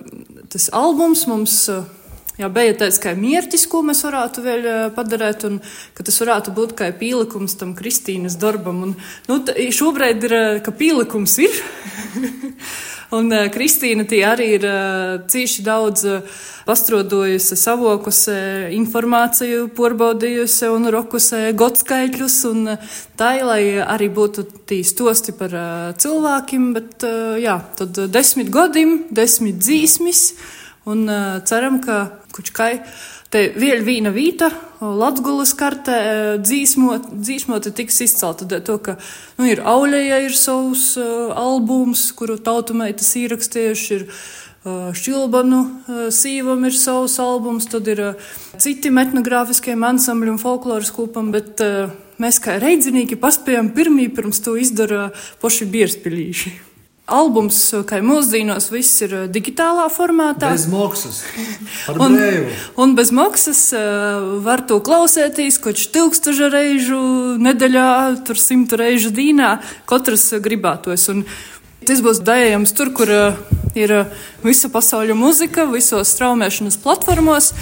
tas 0.50 0.70
albums 0.74 1.26
mums. 1.30 1.58
Uh, 1.70 1.98
Jā, 2.40 2.48
bija 2.48 2.72
tāds 2.80 2.96
kā 2.96 3.10
mērķis, 3.12 3.66
ko 3.68 3.82
mēs 3.84 4.00
varētu 4.06 4.42
vēl 4.42 4.68
padarīt, 4.96 5.44
un 5.44 5.58
ka 5.92 6.02
tas 6.06 6.16
varētu 6.16 6.54
būt 6.56 6.72
kā 6.78 6.86
pielikums 6.96 7.58
tam 7.60 7.74
Kristīnas 7.76 8.38
darbam. 8.40 8.78
Un, 8.86 8.94
nu, 9.28 9.36
šobrīd 9.76 10.24
ir, 10.24 10.34
ka 10.64 10.72
pielikums 10.72 11.36
ir, 11.44 11.60
un 13.12 13.32
Kristīna 13.52 14.06
tie 14.08 14.22
arī 14.26 14.48
ir 14.56 14.66
cīši 15.32 15.64
daudz 15.66 16.04
pastrodojusi, 16.66 17.58
savokusi 17.58 18.36
informāciju, 18.76 19.66
porbaudījusi 19.76 20.70
un 20.72 20.90
rokusi 20.94 21.52
godskaitļus, 21.58 22.38
un 22.52 22.74
tā, 23.18 23.32
lai 23.42 23.62
arī 23.82 24.08
būtu 24.12 24.46
tī 24.70 24.82
stosti 24.86 25.34
par 25.36 25.56
cilvēkiem, 26.02 26.68
bet 26.76 27.06
jā, 27.42 27.58
tad 27.78 28.04
desmit 28.14 28.52
godim, 28.54 29.02
desmit 29.10 29.58
dzīsmis, 29.62 30.26
un 30.90 31.06
ceram, 31.48 31.82
ka 31.82 32.04
kučkai. 32.34 32.76
Te 33.32 33.46
vēl 33.56 33.80
viena 33.80 34.10
vīta, 34.12 34.50
Latvijas 34.82 35.54
kartē, 35.56 35.94
dzīsmot, 36.44 37.06
dzīsmot 37.16 37.68
tiks 37.72 38.02
izcelta. 38.04 38.44
To, 38.60 38.74
ka 38.76 38.98
nu, 39.38 39.46
ir 39.48 39.62
Auļēja, 39.64 40.18
ir 40.26 40.34
savs 40.36 40.90
uh, 41.00 41.30
albums, 41.38 42.10
kuru 42.18 42.36
tautumeitas 42.36 43.08
ierakstījuši, 43.16 43.96
ir 43.96 44.04
uh, 44.10 44.90
Šilbanu 44.92 45.60
uh, 45.62 46.02
sīvam 46.12 46.66
ir 46.68 46.76
savs 46.76 47.14
albums, 47.24 47.70
tad 47.72 47.88
ir 47.88 48.02
uh, 48.10 48.34
citi 48.60 48.92
etnogrāfiskiem 48.92 49.86
ansambļiem, 49.88 50.36
folkloras 50.42 50.92
kūpam, 50.92 51.30
bet 51.32 51.62
uh, 51.64 51.94
mēs 52.20 52.36
kā 52.42 52.58
reidzinīgi 52.60 53.16
paspējam 53.22 53.72
pirmī 53.72 54.10
pirms 54.12 54.44
to 54.44 54.58
izdara 54.60 55.08
poši 55.40 55.70
bierspilīši. 55.72 56.71
Albums, 57.12 57.58
kā 57.88 58.00
mūsdienos, 58.04 58.70
viss 58.72 59.02
ir 59.04 59.14
digitālā 59.32 59.86
formātā. 59.92 60.50
Bez 60.54 60.66
maksas. 60.72 61.22
un, 62.04 62.18
un 62.80 62.94
bez 62.98 63.12
maksas 63.14 63.62
var 64.44 64.64
to 64.68 64.80
klausēties, 64.84 65.60
koč 65.62 65.86
tūkstoša 65.94 66.50
reižu 66.52 67.00
nedēļā, 67.42 67.88
tur 68.26 68.40
simtu 68.40 68.80
reižu 68.80 69.12
dīnā, 69.14 69.54
katrs 69.88 70.30
gribētos. 70.42 71.08
Un 71.12 71.26
tas 71.84 72.00
būs 72.04 72.22
dējams 72.24 72.72
tur, 72.78 72.92
kur 72.96 73.12
ir 73.76 73.96
visa 74.44 74.72
pasaules 74.72 75.18
muzika, 75.18 75.68
visos 75.68 76.16
straumēšanas 76.16 76.80
platformos, 76.80 77.52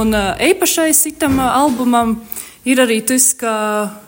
un 0.00 0.12
īpašais 0.52 1.06
itam 1.12 1.40
albumam 1.44 2.18
Ir 2.18 2.47
arī 2.82 2.98
tas, 3.06 3.30
ka 3.38 3.52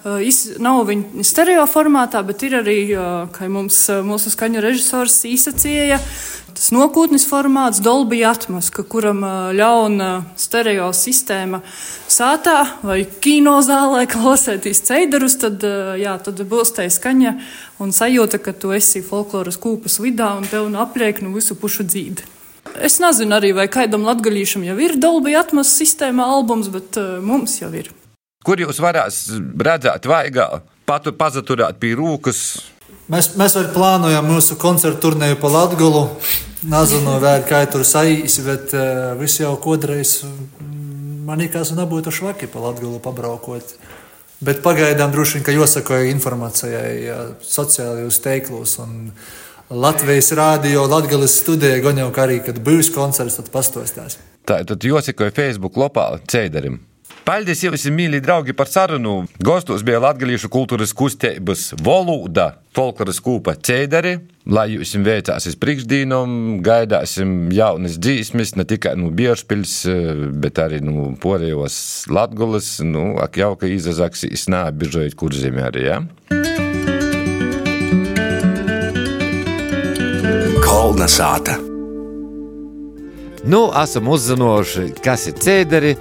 uh, 0.05 0.41
nav 0.61 0.83
viņa 0.89 1.25
stereo 1.25 1.63
formātā, 1.71 2.21
bet 2.27 2.43
ir 2.45 2.59
arī, 2.59 2.81
uh, 2.93 3.29
kā 3.33 3.49
mums, 3.49 3.79
uh, 3.89 4.03
mūsu 4.05 4.33
skaņu 4.35 4.61
režisors 4.61 5.15
īsacīja, 5.25 5.97
tas 6.53 6.69
nokūtnis 6.75 7.25
formāts 7.31 7.81
Dolby 7.81 8.21
Atmos, 8.29 8.69
ka 8.75 8.85
kuram 8.85 9.23
uh, 9.25 9.37
ļauna 9.57 10.11
stereo 10.37 10.91
sistēma 10.93 11.63
sātā 12.11 12.59
vai 12.85 12.99
kinozālē 13.07 14.03
klausēties 14.11 14.83
ceidarus, 14.91 15.39
tad, 15.41 15.65
uh, 15.65 15.95
jā, 15.97 16.19
tad 16.21 16.43
būs 16.51 16.75
tā 16.77 16.85
skaņa 16.93 17.33
un 17.81 17.95
sajūta, 17.97 18.43
ka 18.45 18.53
tu 18.53 18.75
esi 18.77 19.01
folkloras 19.07 19.57
kūpas 19.63 19.97
vidā 20.05 20.35
un 20.37 20.45
tev 20.51 20.69
nu 20.69 20.83
apliek 20.85 21.23
nu 21.25 21.33
visu 21.39 21.57
pušu 21.57 21.89
dzīdi. 21.89 22.29
Es 22.85 23.01
nezinu 23.01 23.39
arī, 23.39 23.55
vai 23.57 23.71
kādam 23.73 24.05
latgaļīšam 24.05 24.69
jau 24.69 24.77
ir 24.85 24.99
Dolby 25.01 25.33
Atmos 25.39 25.73
sistēma 25.81 26.29
albums, 26.37 26.69
bet 26.69 27.01
uh, 27.01 27.17
mums 27.25 27.57
jau 27.63 27.73
ir. 27.73 27.89
Kur 28.45 28.61
jūs 28.63 28.79
varēsiet 28.81 29.61
redzēt, 29.61 30.07
vaigā, 30.09 30.47
patu 30.89 31.13
pazaturēt 31.13 31.77
pie 31.83 31.93
rūkas? 31.99 32.39
Mēs, 33.11 33.35
mēs 33.37 33.57
arī 33.59 33.69
plānojam 33.75 34.25
mūsu 34.31 34.57
koncertu 34.61 35.09
turnēju 35.09 35.37
pa 35.43 35.51
Latgulu. 35.53 36.07
Nezinu, 36.71 37.19
vai 37.21 37.39
kā 37.49 37.63
tur 37.73 37.85
saīsi, 37.89 38.45
bet 38.45 38.73
uh, 38.77 39.13
viss 39.21 39.41
jau 39.41 39.55
kodreiz 39.61 40.19
man 41.31 41.41
liekas, 41.45 41.75
nebūtu 41.77 42.13
švaki 42.13 42.49
pa 42.51 42.65
Latgulu 42.65 42.99
pabraukot. 43.03 43.77
Bet 44.41 44.63
pagaidām 44.65 45.13
droši 45.13 45.39
vien, 45.39 45.45
ka 45.47 45.55
jāsako 45.55 46.01
informācijai 46.09 46.91
ja, 47.05 47.19
sociālajos 47.45 48.23
teiklos 48.25 48.79
un 48.81 49.11
Latvijas 49.71 50.33
rādio, 50.35 50.87
Latvijas 50.91 51.37
studijā, 51.43 51.77
gan 51.85 52.01
jau 52.01 52.09
kā 52.15 52.25
arī, 52.25 52.41
kad 52.47 52.59
būs 52.65 52.89
koncerts, 52.95 53.37
tad 53.39 53.53
pastostās. 53.53 54.17
Tā 54.49 54.63
tad 54.67 54.87
jāsako 54.87 55.29
Facebook 55.37 55.77
lopā 55.79 56.15
Ceidarim. 56.25 56.81
Paldies 57.21 57.61
jums, 57.63 57.85
mīļie 57.93 58.19
draugi, 58.25 58.55
par 58.57 58.69
sarunu. 58.71 59.27
Gostos 59.45 59.85
bija 59.87 60.01
Latvijas 60.03 60.47
kultūras 60.51 60.95
kustības 60.97 61.69
valoda, 61.85 62.55
folkloras 62.75 63.21
kūpa 63.23 63.55
Cēderi. 63.61 64.17
Lai 64.51 64.67
jūs 64.73 64.97
veicāsies 65.05 65.59
priekšdīnam, 65.61 66.59
gaidāsim 66.65 67.53
jaunas 67.55 67.99
dzīsmes, 68.01 68.55
ne 68.57 68.65
tikai 68.67 68.97
no 68.99 69.13
Biežpils, 69.15 69.77
bet 70.43 70.59
arī 70.65 70.81
no 70.83 71.11
Porejos 71.21 72.09
Latgulas. 72.11 72.79
Nu, 72.83 73.13
ak 73.21 73.39
jau, 73.39 73.53
ka 73.61 73.69
izazaksīs 73.71 74.49
nābižojot 74.51 75.19
kurzemē 75.21 75.69
arī, 75.69 75.87
ja? 75.93 76.01
Kolna 80.65 81.07
sāta. 81.11 81.61
Nu, 83.45 83.71
esam 83.83 84.09
uzzinojuši, 84.13 84.91
kas 85.05 85.29
ir 85.31 85.39
cēderi. 85.41 85.95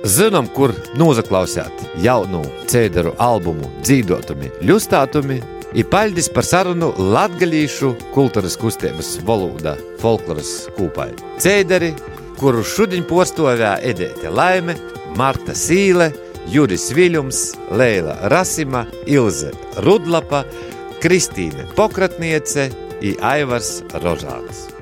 Zinām, 0.00 0.46
kur 0.48 0.72
nozaklausāt 0.96 1.82
jaunu 2.00 2.40
cēderu 2.70 3.12
albumu, 3.20 3.68
dzīvotumi, 3.84 4.48
ļustātumi. 4.64 5.40
Ir 5.76 5.86
paldies 5.86 6.26
par 6.34 6.46
sarunu 6.48 6.88
latgalīšu 6.98 7.92
kultūras 8.14 8.56
kustības 8.58 9.12
valodā, 9.28 9.76
folkloras 10.00 10.70
kūpai. 10.78 11.12
Cēderi, 11.38 11.92
kuru 12.40 12.64
šodien 12.66 13.04
postovē 13.06 13.76
Edēte 13.92 14.32
Laime, 14.34 14.74
Marta 15.20 15.54
Sīle, 15.54 16.10
Juris 16.50 16.88
Viļums, 16.96 17.44
Leila 17.70 18.16
Rasima, 18.32 18.86
Ilze 19.06 19.52
Rudlapa, 19.84 20.42
Kristīne 21.04 21.68
Pokratniece 21.76 22.70
un 23.04 23.24
Aivars 23.36 23.82
Rožāns. 24.00 24.79